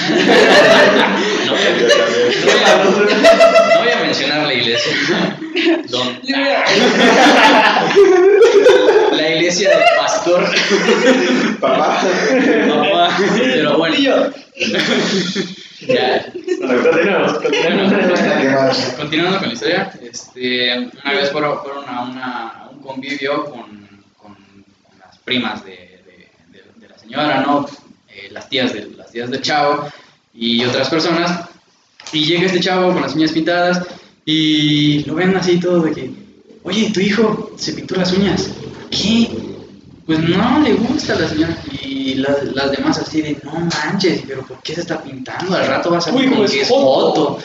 [1.46, 1.54] no,
[3.80, 4.92] voy a mencionar la iglesia.
[9.12, 9.84] La iglesia del
[10.18, 10.44] pastor.
[11.60, 12.02] Papá.
[12.70, 13.18] Papá.
[13.38, 13.96] Pero bueno.
[15.88, 16.32] ya.
[18.98, 24.36] Continuando con la historia, este, una vez fueron, a, una, a, un convivio con, con,
[25.00, 26.02] las primas de,
[26.52, 27.68] de, de, la señora, ¿no?
[28.10, 29.88] Eh, las tías de las tías del chavo
[30.34, 31.48] y otras personas.
[32.12, 33.86] Y llega este chavo con las uñas pintadas
[34.26, 36.12] y lo ven así todo de que,
[36.64, 38.50] oye, tu hijo se pintó las uñas.
[38.90, 39.57] ¿Qué?
[40.08, 41.58] Pues no le gusta a la señora.
[41.84, 45.56] Y las demás así de, no manches, pero ¿por qué se está pintando?
[45.56, 47.38] Al rato va a salir como que es foto.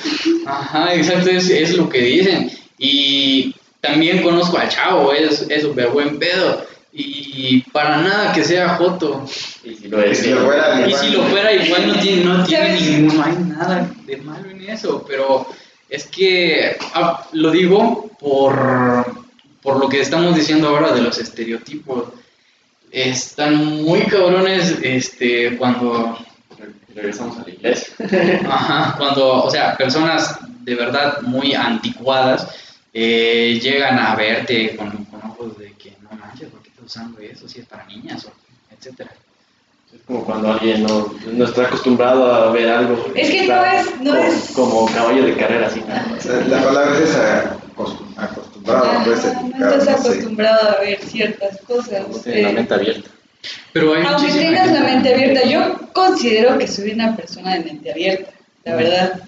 [0.47, 2.51] Ajá, exacto, es, es, lo que dicen.
[2.79, 6.65] Y también conozco al chavo, es súper buen pedo.
[6.93, 9.25] Y para nada que sea foto.
[9.65, 9.99] Y si lo,
[10.45, 14.17] fuera, y si lo fuera igual no tiene, no tiene ningún, no hay nada de
[14.19, 15.47] malo en eso, pero
[15.89, 19.27] es que ah, lo digo por,
[19.63, 22.05] por lo que estamos diciendo ahora de los estereotipos.
[22.93, 26.19] Están muy cabrones este, cuando
[26.95, 27.95] regresamos a la iglesia.
[28.49, 32.49] Ajá, cuando, o sea, personas de verdad muy anticuadas
[32.93, 37.19] eh, llegan a verte con, con, ojos de que no manches, ¿por qué estás usando
[37.21, 37.49] eso?
[37.49, 38.33] Si es para niñas, o
[38.71, 39.11] etcétera.
[39.95, 43.07] Es como cuando alguien no, no, está acostumbrado a ver algo.
[43.15, 44.53] Es que no es, no como, es.
[44.55, 45.83] Como caballo de carrera, así.
[46.49, 47.17] La palabra es
[48.17, 48.52] acostumbrado.
[48.67, 49.05] Ah,
[49.59, 52.05] no estás acostumbrado a ver ciertas cosas.
[52.23, 53.11] Tiene la mente abierta.
[53.73, 57.91] Pero hay Aunque tengas la mente abierta, yo considero que soy una persona de mente
[57.91, 58.31] abierta,
[58.65, 59.23] la verdad.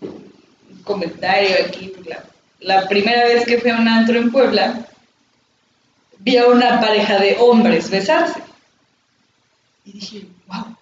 [0.00, 1.92] Un comentario aquí.
[2.06, 2.24] La,
[2.60, 4.86] la primera vez que fui a un antro en Puebla,
[6.18, 8.40] vi a una pareja de hombres besarse.
[9.84, 10.76] Y dije, wow.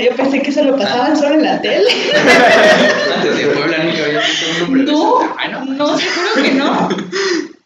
[0.04, 1.90] Yo pensé que se lo pasaban solo en la tele.
[3.16, 4.84] Antes de Puebla nunca había visto un.
[4.84, 6.88] No, no, seguro que no.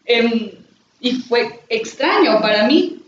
[0.05, 0.51] Em,
[0.99, 2.99] y fue extraño para mí.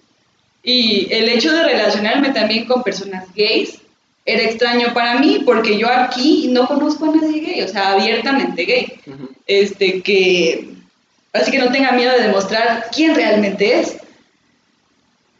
[0.63, 3.79] Y el hecho de relacionarme también con personas gays
[4.25, 8.65] era extraño para mí porque yo aquí no conozco a nadie gay, o sea, abiertamente
[8.65, 8.99] gay.
[9.45, 10.69] Este que
[11.31, 13.97] así que no tenga miedo de demostrar quién realmente es.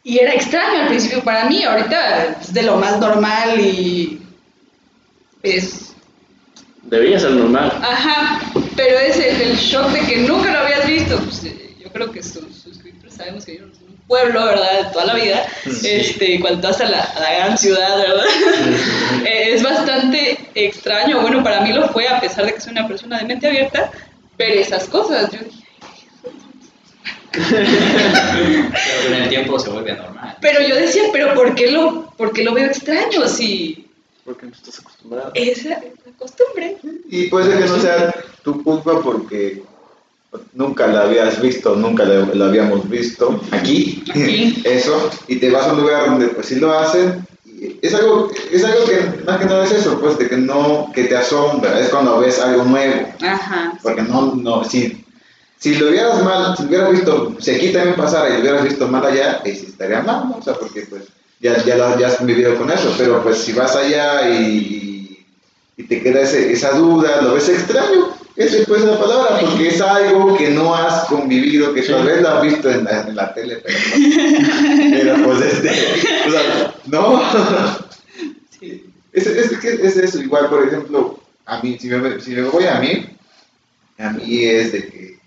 [0.04, 4.20] Y era extraño al principio para mí, ahorita es de lo más normal y
[5.42, 5.92] es...
[6.82, 7.70] Debería ser normal.
[7.82, 8.40] Ajá,
[8.76, 11.18] pero es el, shock de que nunca lo habías visto.
[11.18, 14.84] Pues, eh, yo creo que sus suscriptores sabemos que vivimos en un pueblo, ¿verdad?
[14.84, 18.24] De toda la vida, este, cuando vas a la, a la gran ciudad, ¿verdad?
[19.26, 22.86] Eh, es bastante extraño, bueno, para mí lo fue, a pesar de que soy una
[22.86, 23.90] persona de mente abierta,
[24.38, 25.30] ver esas cosas.
[25.32, 25.57] Yo dije,
[27.32, 30.36] Pero con el tiempo se vuelve normal.
[30.40, 33.26] pero yo decía, pero ¿por qué lo, por qué lo veo extraño?
[33.28, 33.86] Si
[34.24, 35.30] Porque no estás acostumbrado.
[35.34, 36.76] esa es la costumbre.
[37.08, 39.62] Y puede ser que no sea tu culpa porque
[40.54, 44.60] nunca la habías visto, nunca la, la habíamos visto aquí, Aquí.
[44.64, 47.26] eso, y te vas a un lugar donde pues sí lo hacen.
[47.46, 50.90] y Es algo, es algo que más que nada es eso, pues de que no,
[50.94, 53.72] que te asombra, es cuando ves algo nuevo, Ajá.
[53.82, 55.02] porque no, no, si,
[55.58, 58.64] si lo hubieras mal, si lo hubieras visto, si aquí también pasara y lo hubieras
[58.64, 60.36] visto mal allá, pues sí estaría mal, ¿no?
[60.38, 61.02] O sea, porque pues
[61.40, 65.24] ya, ya, lo- ya has vivido con eso, pero pues si vas allá y,
[65.76, 69.68] y te queda ese- esa duda, lo ves extraño, esa es pues la palabra, porque
[69.68, 73.16] es algo que no has convivido, que tal vez lo has visto en la, en
[73.16, 74.90] la tele, pero, no.
[74.92, 75.70] pero pues este,
[76.28, 77.20] o sea, no.
[79.12, 82.78] Es, es, es eso, igual, por ejemplo, a mí, si me, si me voy a
[82.78, 83.06] mí,
[83.98, 85.17] a mí es de que,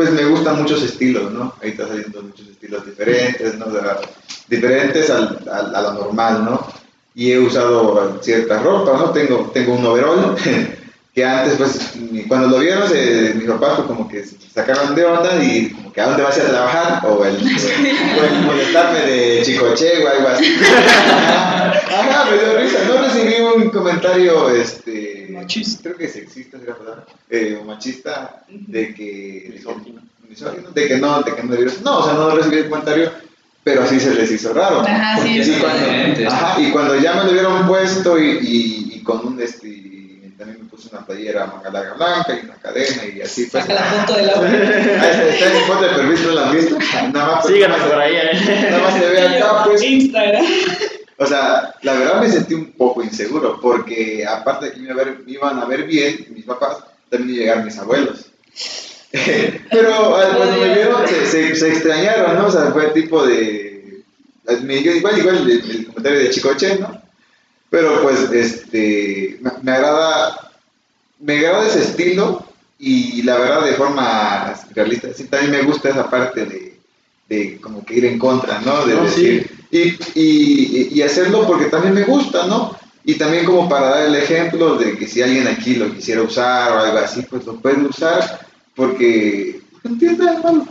[0.00, 1.52] pues me gustan muchos estilos, ¿no?
[1.62, 3.66] Ahí está saliendo muchos estilos diferentes, ¿no?
[3.66, 3.98] O sea,
[4.48, 6.66] diferentes al, al- a lo normal, ¿no?
[7.14, 9.10] Y he usado cierta ropa, ¿no?
[9.10, 10.34] Tengo, tengo un overall
[11.14, 11.92] que antes, pues,
[12.28, 15.92] cuando lo vieron, se- mis papás pues, como que se sacaron de onda y como
[15.92, 20.28] que a dónde vas a trabajar o el, o el molestarme de chicoche o algo
[20.28, 20.46] así.
[21.44, 22.78] Ajá, me dio risa.
[22.88, 25.09] No recibí un comentario, este...
[25.40, 25.82] Machista.
[25.82, 27.04] Creo que sexista es la palabra.
[27.28, 29.50] Eh, o machista de que...
[29.54, 30.00] Misógino.
[30.28, 33.10] misógino, De que no, de que no debieron- No, o sea, no recibí el comentario,
[33.64, 34.80] pero sí se les hizo raro.
[34.80, 35.52] Ajá, sí, Porque sí.
[35.52, 39.40] Y cuando, ajá, y cuando ya me lo hubieron puesto y, y, y con un
[39.42, 43.46] este, y también me puse una playera manga larga blanca y una cadena y así
[43.46, 43.64] pues.
[43.64, 46.48] Saca la foto de la Ahí está, está en mi foto de perfil, no la
[46.48, 46.78] han visto.
[47.12, 48.68] Nada más, Síganos nada más- por ahí, ¿eh?
[48.70, 49.82] Nada más se ve acá, pues.
[49.82, 50.44] Instagram.
[51.22, 54.94] O sea, la verdad me sentí un poco inseguro porque aparte de que me, iba
[54.94, 56.78] a ver- me iban a ver bien mis papás,
[57.10, 58.26] también llegaron mis abuelos.
[59.70, 62.46] Pero ah, cuando me vieron se, se, se extrañaron, ¿no?
[62.46, 64.02] O sea, fue tipo de...
[64.62, 67.00] Me, dijeron igual, igual el, el comentario de Chicoche, ¿no?
[67.70, 70.50] Pero pues, este, me, me agrada,
[71.20, 72.44] me agrada ese estilo
[72.78, 76.78] y la verdad de forma realista, sí, también me gusta esa parte de,
[77.28, 78.86] de como que ir en contra, ¿no?
[78.86, 82.76] De No, decir, y, y, y hacerlo porque también me gusta, ¿no?
[83.04, 86.72] Y también como para dar el ejemplo de que si alguien aquí lo quisiera usar
[86.72, 90.66] o algo así, pues lo puede usar porque no tiene nada malo.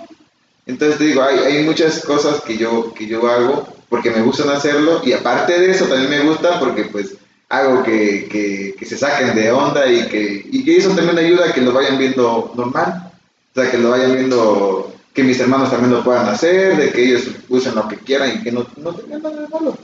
[0.66, 4.50] Entonces te digo, hay, hay muchas cosas que yo, que yo hago porque me gustan
[4.50, 7.16] hacerlo y aparte de eso también me gusta porque pues
[7.50, 11.50] hago que, que, que se saquen de onda y que, y que eso también ayuda
[11.50, 13.12] a que lo vayan viendo normal.
[13.52, 17.04] O sea, que lo vayan viendo, que mis hermanos también lo puedan hacer, de que
[17.04, 19.78] ellos usen lo que quieran y que no, no tengan nada de malo.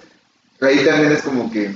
[0.61, 1.75] Ahí también es como que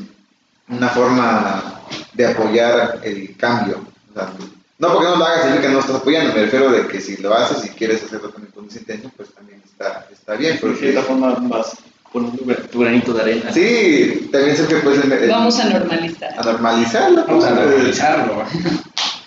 [0.69, 1.81] una forma
[2.13, 3.81] de apoyar el cambio.
[4.11, 4.31] O sea,
[4.77, 7.17] no porque no lo hagas significa que no estás apoyando, me refiero de que si
[7.17, 10.53] lo haces y quieres hacerlo también con esa intención, pues también está, está bien.
[10.53, 11.75] De Porque, cierta forma vas
[12.13, 13.51] poniendo tu granito de arena.
[13.53, 16.33] sí, también sé que pues el- el- Vamos a normalizar.
[16.39, 17.25] a normalizarlo.
[17.27, 18.43] Vamos a pues, normalizarlo.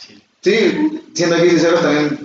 [0.01, 0.23] Sí.
[0.41, 2.19] Sí, siendo aquí sinceros también,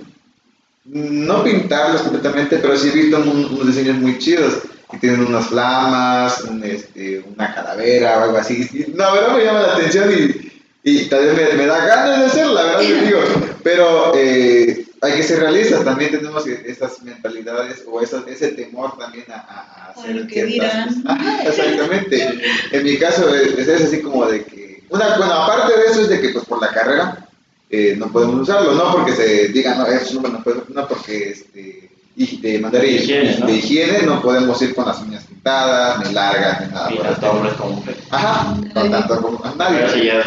[0.90, 4.58] no pintarlos completamente, pero sí he visto un- unos diseños muy chidos,
[4.90, 8.66] que tienen unas flamas, un, este, una calavera o algo así.
[8.72, 12.20] Y la verdad me llama la atención y, y tal vez me, me da ganas
[12.20, 13.18] de hacerlo, la verdad les digo.
[13.62, 19.26] Pero eh, hay que ser realistas, también tenemos esas mentalidades o esa- ese temor también
[19.30, 21.02] a, a- hacer ¿qué ciertas dirán?
[21.06, 22.40] Ajá, exactamente.
[22.72, 26.08] En mi caso es, es así como de que, una, bueno, aparte de eso es
[26.08, 27.27] de que pues por la carrera
[27.70, 32.40] eh, no podemos usarlo, no porque se diga, no, eso no, no, porque este, y
[32.40, 33.46] de manera De higiene, ¿no?
[33.46, 36.92] de higiene no podemos ir con las uñas pintadas, ni largas, ni nada.
[36.92, 38.02] Y tanto hombres como mujeres.
[38.10, 39.76] Ajá, no tanto como a nadie.
[39.78, 40.26] Pero eso ya es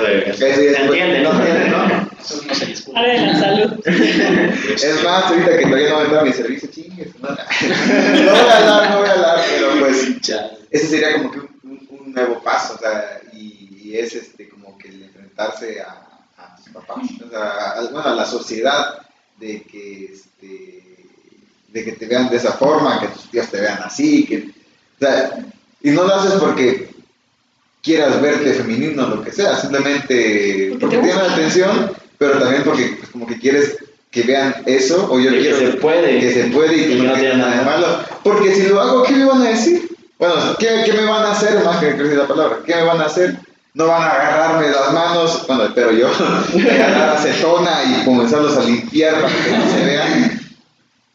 [0.58, 1.32] de- se entiende, ¿no?
[1.32, 2.10] entiende, ¿no?
[2.22, 2.98] Eso no se discute.
[2.98, 3.72] Ahora de la salud.
[3.86, 7.10] Es más, ahorita que todavía no me entra mi servicio, chingues.
[7.22, 10.08] No, no voy a hablar, no voy a hablar, pero pues
[10.72, 14.48] ese sería como que un, un- un nuevo paso, o sea, y, y es este
[14.50, 16.01] como que el enfrentarse a, a
[16.74, 19.00] papás, o sea, a, bueno, a la sociedad
[19.38, 20.82] de que este
[21.70, 25.00] de que te vean de esa forma, que tus tíos te vean así, que o
[25.00, 25.46] sea,
[25.82, 26.90] y no lo haces porque
[27.82, 32.64] quieras verte femenino o lo que sea, simplemente Porque porque te la atención, pero también
[32.64, 33.78] porque pues, como que quieres
[34.12, 36.20] que vean eso, o yo De que quiero se puede.
[36.20, 37.64] que se puede y que no tiene nada de nada.
[37.64, 37.88] malo.
[38.24, 39.90] Porque si lo hago, ¿qué me van a decir?
[40.20, 41.64] Bueno, ¿qué, qué me van a hacer?
[41.64, 43.40] Más que decir la palabra, ¿qué me van a hacer?
[43.74, 46.08] No van a agarrarme las manos, bueno, espero yo,
[46.72, 50.42] agarrar acetona y comenzarlos a limpiar para que no se vean.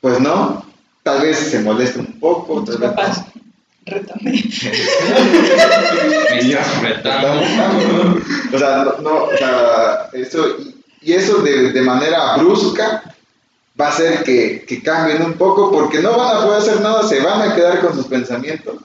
[0.00, 0.64] Pues no,
[1.02, 3.22] tal vez se moleste un poco, tal vez papás,
[3.84, 4.30] rétame.
[4.30, 4.38] Me
[6.38, 7.32] estás retando.
[8.52, 13.02] O sea, no, no, o sea, eso, y, y eso de, de manera brusca
[13.78, 17.06] va a hacer que, que cambien un poco porque no van a poder hacer nada,
[17.06, 18.76] se van a quedar con sus pensamientos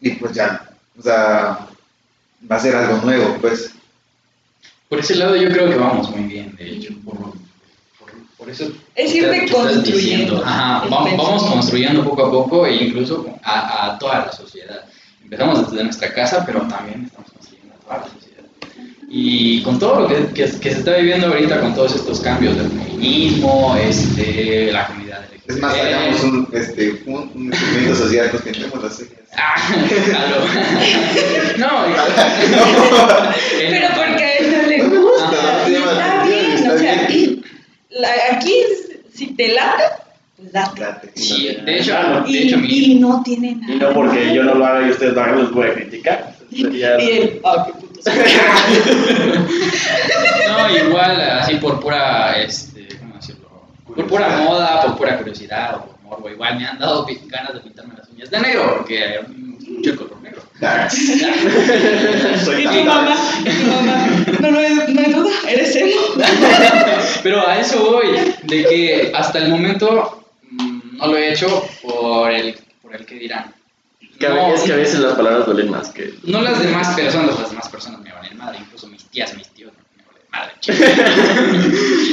[0.00, 0.68] y pues ya,
[0.98, 1.68] o sea,
[2.50, 3.72] va a ser algo nuevo, pues.
[4.88, 6.94] Por ese lado yo creo que vamos muy bien, de hecho.
[7.04, 7.34] Por, por-
[8.36, 10.42] por eso Es irte estás construyendo diciendo.
[10.44, 14.84] Ajá, vamos, vamos construyendo poco a poco e incluso a, a toda la sociedad.
[15.22, 18.44] Empezamos desde nuestra casa, pero también estamos construyendo a toda la sociedad.
[19.08, 22.56] Y con todo lo que, que- que se está viviendo ahorita, con todos estos cambios
[22.56, 25.24] del feminismo, este, la comunidad.
[25.46, 29.14] Es más, hagamos un, este, un, un movimiento social, nos pintemos las cejas.
[29.36, 29.56] Ah,
[30.06, 30.36] claro.
[31.58, 31.68] no,
[33.58, 35.68] Pero porque a él no le gusta.
[35.68, 37.42] Y está bien, está o sea, bien.
[37.90, 38.54] y la- aquí
[39.12, 39.82] si te late,
[40.36, 40.80] pues date.
[40.80, 41.10] Date.
[41.16, 41.94] Sí, de hecho,
[42.26, 43.72] de Y, hecho mi, y no tiene nada.
[43.74, 46.34] Y no porque yo no lo haga y ustedes lo hagan, los voy a criticar.
[46.54, 48.00] Sería- Y él, ah, qué puto.
[50.48, 52.73] No, igual, así por pura, este.
[53.94, 56.30] Por pura moda, por pura curiosidad o por morbo.
[56.30, 60.20] Igual me han dado ganas de pintarme las uñas de negro porque mucho el color
[60.20, 60.42] negro.
[62.44, 64.06] Soy Y tu mamá, y mamá,
[64.40, 66.00] no, no, hay, no hay duda, eres emo.
[67.22, 68.06] Pero a eso voy,
[68.42, 73.16] de que hasta el momento mm, no lo he hecho por el, por el que
[73.16, 73.54] dirán.
[74.18, 76.14] Que No, es que a veces las palabras duelen más que.
[76.24, 79.72] No las demás personas, las demás personas me valen madre, incluso mis tías, mis tíos
[80.40, 80.52] madre.
[80.60, 80.78] chico.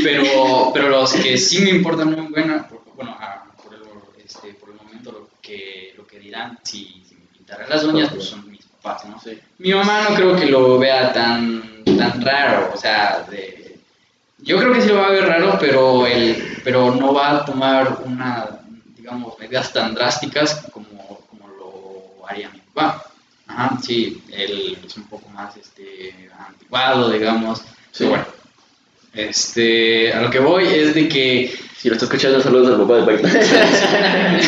[0.03, 3.81] pero, pero los que sí me importan muy buena, por- bueno, ah, por, el,
[4.23, 8.09] este, por el momento lo que, lo que dirán, si, si me pintarán las uñas,
[8.09, 9.19] pues son mis papás, ¿no?
[9.19, 9.39] Sí.
[9.59, 13.79] Mi mamá no creo que lo vea tan, tan raro, o sea, de,
[14.39, 17.45] yo creo que sí lo va a ver raro, pero, el, pero no va a
[17.45, 18.47] tomar una,
[18.97, 23.05] digamos, medidas tan drásticas como, como lo haría mi papá.
[23.47, 27.61] Ajá, sí, él es un poco más este, anticuado, digamos.
[27.91, 28.05] Sí.
[28.05, 28.25] Bueno,
[29.13, 32.97] este, a lo que voy es de que Si lo está escuchando, saludos al papá
[32.97, 33.29] de Paquita.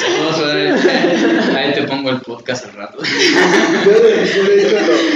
[0.00, 0.70] Saludos, padre.
[1.58, 2.98] Ahí te pongo el podcast al rato.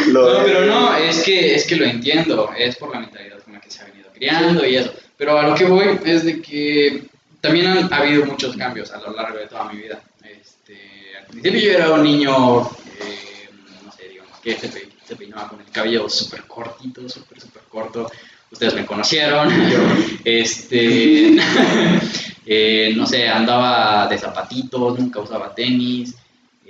[0.09, 3.61] No, pero no, es que, es que lo entiendo, es por la mentalidad con la
[3.61, 4.93] que se ha venido criando y eso.
[5.17, 7.05] Pero a lo que voy es de que
[7.41, 10.01] también han ha habido muchos cambios a lo largo de toda mi vida.
[10.25, 10.77] Este,
[11.19, 12.63] al principio yo era un niño,
[13.01, 13.49] eh,
[13.85, 17.63] no sé, digamos, que se, pe- se peinaba con el cabello súper cortito, súper, súper
[17.63, 18.11] corto.
[18.51, 19.49] Ustedes me conocieron.
[20.23, 21.35] Este,
[22.47, 26.15] eh, no sé, andaba de zapatitos, nunca usaba tenis.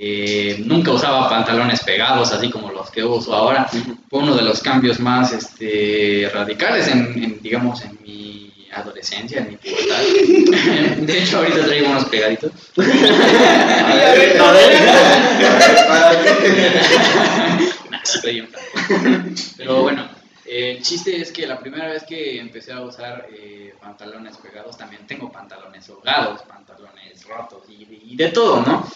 [0.01, 3.69] Eh, nunca usaba pantalones pegados, así como los que uso ahora.
[4.09, 9.49] Fue uno de los cambios más este, radicales en, en, digamos, en mi adolescencia, en
[9.49, 9.99] mi pubertad.
[11.01, 12.53] De hecho, ahorita traigo unos pegaditos.
[17.88, 17.88] Nah,
[19.57, 20.09] Pero bueno,
[20.47, 25.07] el chiste es que la primera vez que empecé a usar eh, pantalones pegados, también
[25.07, 28.89] tengo pantalones holgados, pantalones rotos y, y de todo, ¿no?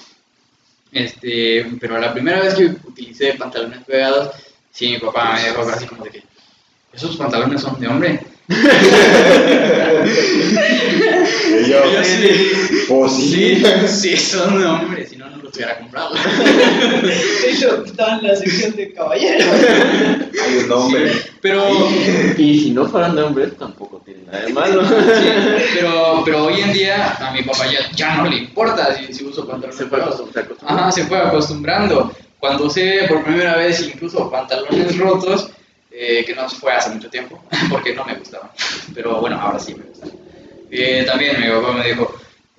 [0.93, 4.35] Este, pero la primera vez que utilicé pantalones pegados,
[4.71, 6.23] sí, mi papá me dijo así como de que,
[6.93, 8.21] ¿esos pantalones son de hombre?
[11.53, 12.01] Y yo, yo
[12.89, 13.57] pues sí.
[13.57, 16.15] sí, sí, son de hombre, si no, hubiera comprado.
[16.15, 19.47] De hecho, estaba en la sección de caballeros.
[20.45, 21.13] Hay un hombre.
[21.41, 21.65] Pero...
[22.39, 24.85] Y si no fueran de hombres, tampoco tiene nada de malo.
[24.85, 24.95] Sí,
[25.75, 29.25] pero, pero hoy en día a mi papá ya, ya no le importa si, si
[29.25, 30.21] uso pantalones Se fue pegados.
[30.21, 30.77] acostum- se acostumbró.
[30.79, 32.13] Ajá, se fue acostumbrando.
[32.39, 35.51] Cuando usé por primera vez incluso pantalones rotos,
[35.91, 37.41] eh, que no fue hace mucho tiempo,
[37.71, 38.51] porque no me gustaban.
[38.95, 40.11] Pero bueno, ahora sí me gustan.
[40.71, 42.15] Eh, también mi papá me dijo,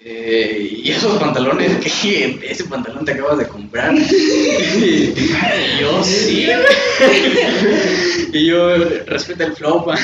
[0.05, 1.71] eh, ¿y esos pantalones?
[2.01, 2.39] ¿Qué?
[2.43, 3.93] ¿Ese pantalón te acabas de comprar?
[3.97, 5.13] y
[5.79, 6.47] yo, sí.
[8.33, 8.75] y yo,
[9.05, 9.95] respeta el flow, pa".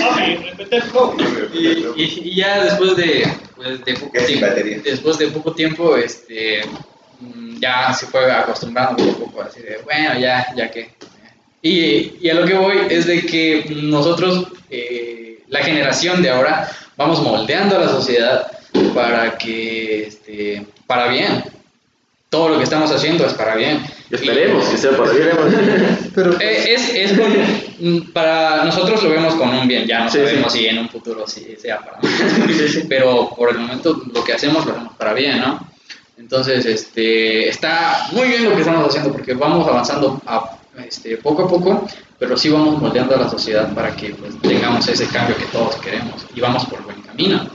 [0.00, 1.16] Mami, repete el flow.
[1.52, 1.58] Y,
[2.02, 3.26] y- y ya después de,
[3.56, 4.46] pues, de poco tiempo,
[4.84, 6.62] después de poco tiempo, este,
[7.20, 10.90] mm, ya se fue acostumbrando poco a poco, así de, bueno, ya, ya que.
[11.62, 16.68] Y, y a lo que voy es de que nosotros, eh, la generación de ahora,
[16.96, 18.46] vamos moldeando a la sociedad
[18.94, 21.44] para que, este, para bien.
[22.30, 23.80] Todo lo que estamos haciendo es para bien.
[24.10, 25.30] Esperemos que sea para bien.
[26.14, 27.32] Pero Eh, es, es con-
[27.78, 30.58] mm, para nosotros lo vemos con un bien, ya no Sí, sabemos sí.
[30.60, 31.98] si en un futuro sí sea para
[32.88, 35.60] pero por el momento lo que hacemos lo hacemos para bien, ¿no?
[36.18, 41.44] Entonces, este, está muy bien lo que estamos haciendo porque vamos avanzando a- este, poco
[41.44, 41.86] a poco,
[42.18, 45.76] pero sí vamos moldeando a la sociedad para que pues, tengamos ese cambio que todos
[45.76, 47.48] queremos y vamos por buen camino.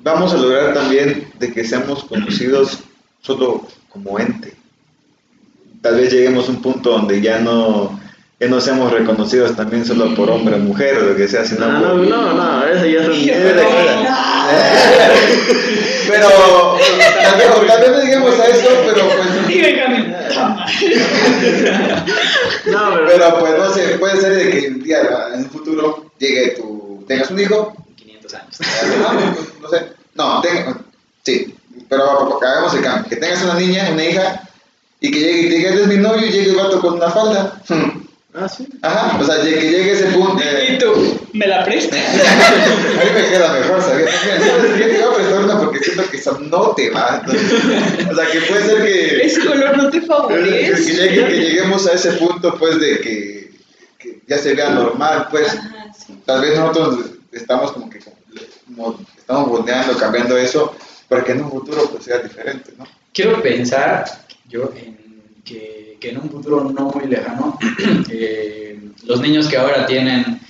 [0.00, 2.78] vamos a lograr también de que seamos conocidos
[3.22, 4.54] solo como ente.
[5.82, 7.98] Tal vez lleguemos a un punto donde ya no,
[8.38, 11.66] ya no seamos reconocidos también solo por hombre o mujer o lo que sea, sino
[11.66, 13.14] No, no, por- no, no, eso ya es un...
[16.10, 16.76] Pero
[17.80, 20.16] vez no lleguemos a eso, pero pues, Dime, Camilo.
[22.66, 23.06] No, pero...
[23.06, 25.00] pero pues no sé, puede ser de que un día
[25.34, 28.58] en un futuro llegue tu, tengas un hijo 500 años.
[28.98, 29.86] No, pues, no sé.
[30.14, 30.80] No, tenga-
[31.24, 31.54] sí,
[31.88, 33.08] pero hagamos el cambio.
[33.08, 34.42] Que tengas una niña, una hija,
[35.00, 37.10] y que llegue y te diga, eres mi novio, y llegue el vato con una
[37.10, 37.60] falda.
[37.68, 38.02] Hmm.
[38.32, 38.66] Ah, sí.
[38.82, 40.40] Ajá, o sea, que llegue ese punto.
[40.42, 41.98] Y eh, tú, ¿me la prestas?
[41.98, 44.08] a mí me queda mejor, ¿sabes?
[44.78, 47.20] Yo te iba a prestar una porque siento que eso no te va.
[47.24, 47.52] Entonces,
[48.10, 50.92] o sea, que puede ser que, Ese color no te que, favorece.
[50.94, 53.50] llegue- que lleguemos a ese punto, pues, de que,
[53.98, 55.48] que ya se vea normal, pues.
[55.48, 56.20] Ajá, sí.
[56.24, 60.74] tal vez nosotros estamos como que como estamos moldeando, cambiando eso,
[61.08, 62.86] para que en un futuro pues sea diferente, ¿no?
[63.12, 64.04] Quiero pensar
[64.48, 65.09] yo en
[65.44, 67.58] que, que en un futuro no muy lejano,
[68.10, 70.40] eh, los niños que ahora tienen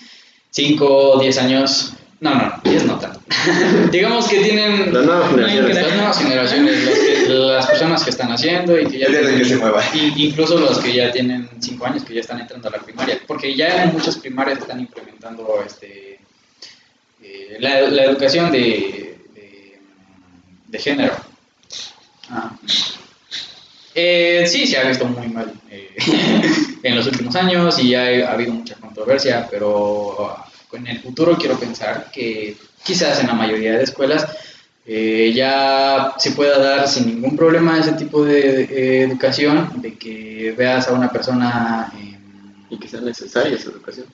[0.51, 3.21] 5 o 10 años, no, no, 10 no tanto.
[3.93, 5.75] Digamos que tienen Las nuevas generaciones.
[5.77, 9.45] las nuevas generaciones, los que- las personas que están haciendo y que ya de que
[9.45, 9.83] se mueva.
[9.95, 13.55] incluso los que ya tienen 5 años, que ya están entrando a la primaria, porque
[13.55, 16.19] ya en muchas primarias están implementando este,
[17.23, 19.79] eh, la, la educación de, de,
[20.67, 21.15] de género.
[22.29, 22.53] Ah.
[24.03, 25.95] Eh, sí, se ha visto muy mal eh,
[26.83, 30.37] en los últimos años y ha, ha habido mucha controversia, pero
[30.73, 34.27] en el futuro quiero pensar que quizás en la mayoría de escuelas
[34.87, 40.55] eh, ya se pueda dar sin ningún problema ese tipo de, eh, educación, de que
[40.57, 41.93] veas a una persona...
[42.71, 44.07] Y que sea necesaria esa educación.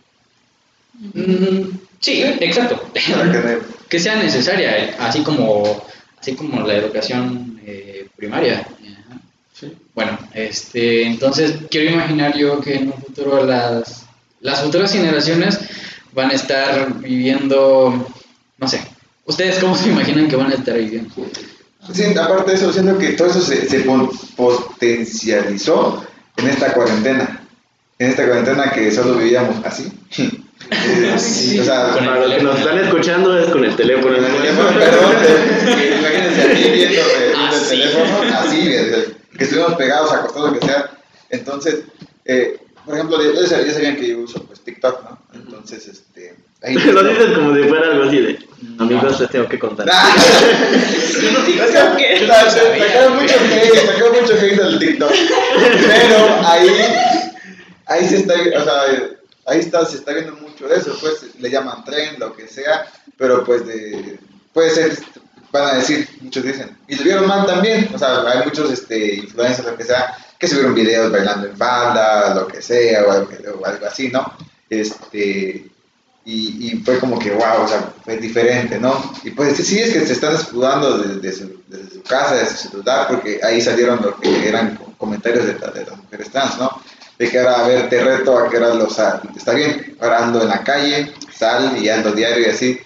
[0.95, 2.91] mm, sí, exacto.
[3.89, 5.63] Que sea necesaria, así como,
[6.21, 8.67] así como la educación eh, primaria.
[9.59, 9.73] Sí.
[9.95, 14.05] Bueno, este, entonces quiero imaginar yo que en un futuro las,
[14.41, 15.59] las futuras generaciones
[16.13, 18.07] van a estar viviendo,
[18.59, 18.83] no sé,
[19.25, 21.15] ¿ustedes cómo se imaginan que van a estar viviendo?
[21.91, 23.87] Sí, aparte de eso, siento que todo eso se, se
[24.37, 26.05] potencializó
[26.37, 27.41] en esta cuarentena.
[27.99, 29.91] En esta cuarentena que solo vivíamos así.
[30.69, 34.17] Eh, sí, o sea, Para los que nos están escuchando es con el teléfono.
[34.17, 39.75] Con el teléfono, perdón, eh, imagínense aquí viendo, eh, viendo el teléfono, así, que estuvimos
[39.75, 40.91] pegados, acostados, lo que sea.
[41.31, 41.85] Entonces,
[42.25, 45.19] eh, por ejemplo, ya, ya sab- ya sabían que yo uso pues, TikTok, ¿no?
[45.35, 46.37] Entonces, este.
[46.63, 48.39] Ahí Lo dices como si fuera algo así de...
[48.79, 49.87] Amigos, les tengo que contar.
[49.93, 50.15] Ah,
[51.87, 55.11] Sacaron mucho hate, sacaron mucho hate del TikTok.
[55.11, 56.69] Pero ahí,
[57.87, 58.83] ahí se está, o sea,
[59.47, 62.87] ahí está, se está viendo mucho de eso, pues le llaman trend, lo que sea,
[63.17, 64.19] pero pues de,
[64.53, 64.97] puede ser,
[65.61, 69.15] van a decir, muchos dicen, y lo vieron mal también, o sea, hay muchos este,
[69.17, 73.29] influencers, lo que sea, que subieron videos bailando en falda, lo que sea, o algo,
[73.61, 74.25] o así, ¿no?
[74.69, 75.67] Este,
[76.25, 79.13] y, y fue como que, wow, o sea, fue diferente, ¿no?
[79.23, 83.41] Y pues sí, es que se están escudando desde, su, casa, desde su celular, porque
[83.43, 86.71] ahí salieron lo que eran co- comentarios de, de las mujeres trans, ¿no?
[87.19, 88.99] De que ahora, a ver, te reto a que ahora los...
[89.37, 92.79] Está bien, ahora ando en la calle, sal y ando diario y así.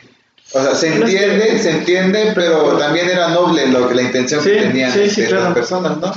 [0.53, 4.51] O sea, se entiende, se entiende, pero también era noble lo que la intención Sí,
[4.51, 5.55] que tenían sí, sí, claro.
[5.55, 6.13] personas, ¿no?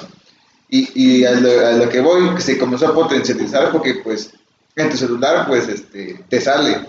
[0.70, 4.32] Y, y a, lo, a lo que voy, que se comenzó a potencializar porque pues
[4.76, 6.80] en tu celular pues este, te sale,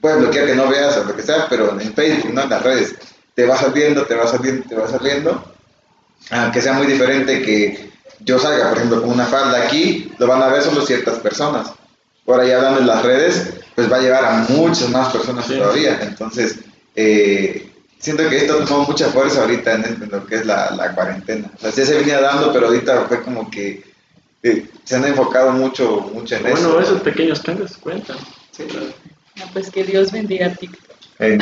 [0.00, 2.42] puedes bloquear que no veas o lo que sea, pero en Facebook, ¿no?
[2.42, 2.94] En las redes,
[3.34, 5.52] te va saliendo, te va saliendo, te va saliendo,
[6.30, 7.90] aunque sea muy diferente que
[8.20, 11.72] yo salga, por ejemplo, con una falda aquí, lo van a ver solo ciertas personas.
[12.24, 15.98] Por ahí hablando en las redes, pues va a llevar a muchas más personas todavía.
[16.00, 16.56] Entonces,
[16.94, 20.94] eh, siento que esto tomó mucha fuerza ahorita en, en lo que es la, la
[20.94, 21.50] cuarentena.
[21.56, 23.82] O sea, sí se venía dando, pero ahorita fue como que
[24.42, 26.68] eh, se han enfocado mucho, mucho en eso.
[26.68, 28.18] Bueno, esos pequeños cambios cuentan.
[28.50, 28.86] Sí, claro.
[29.36, 30.96] No, pues que Dios bendiga TikTok.
[31.20, 31.38] Eh,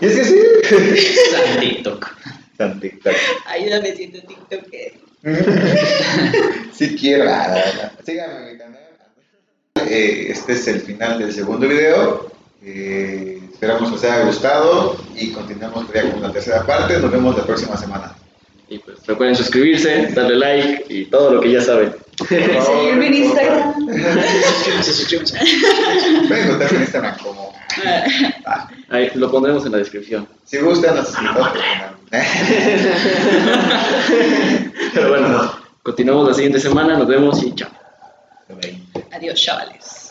[0.00, 1.16] y es que sí.
[1.30, 2.10] San TikTok.
[2.58, 3.14] San TikTok.
[3.46, 4.64] Ayúdame siendo TikTok.
[6.72, 7.24] si quiero.
[7.28, 7.92] ah.
[8.04, 8.78] Síganme en mi canal.
[9.88, 12.30] Eh, este es el final del segundo video.
[12.64, 16.98] Eh, esperamos que os haya gustado y continuamos ya con la tercera parte.
[16.98, 18.14] Nos vemos la próxima semana.
[18.68, 21.94] Y pues recuerden suscribirse, darle like y todo lo que ya saben.
[22.28, 23.86] Seguirme en Instagram.
[26.28, 27.52] Pueden encontrar en Instagram como.
[28.46, 30.28] Ah, Ahí lo pondremos en la descripción.
[30.44, 31.12] si gustan, nos.
[34.94, 35.52] Pero bueno,
[35.82, 37.70] continuamos la siguiente semana, nos vemos y chao.
[39.10, 40.01] Adiós, chavales.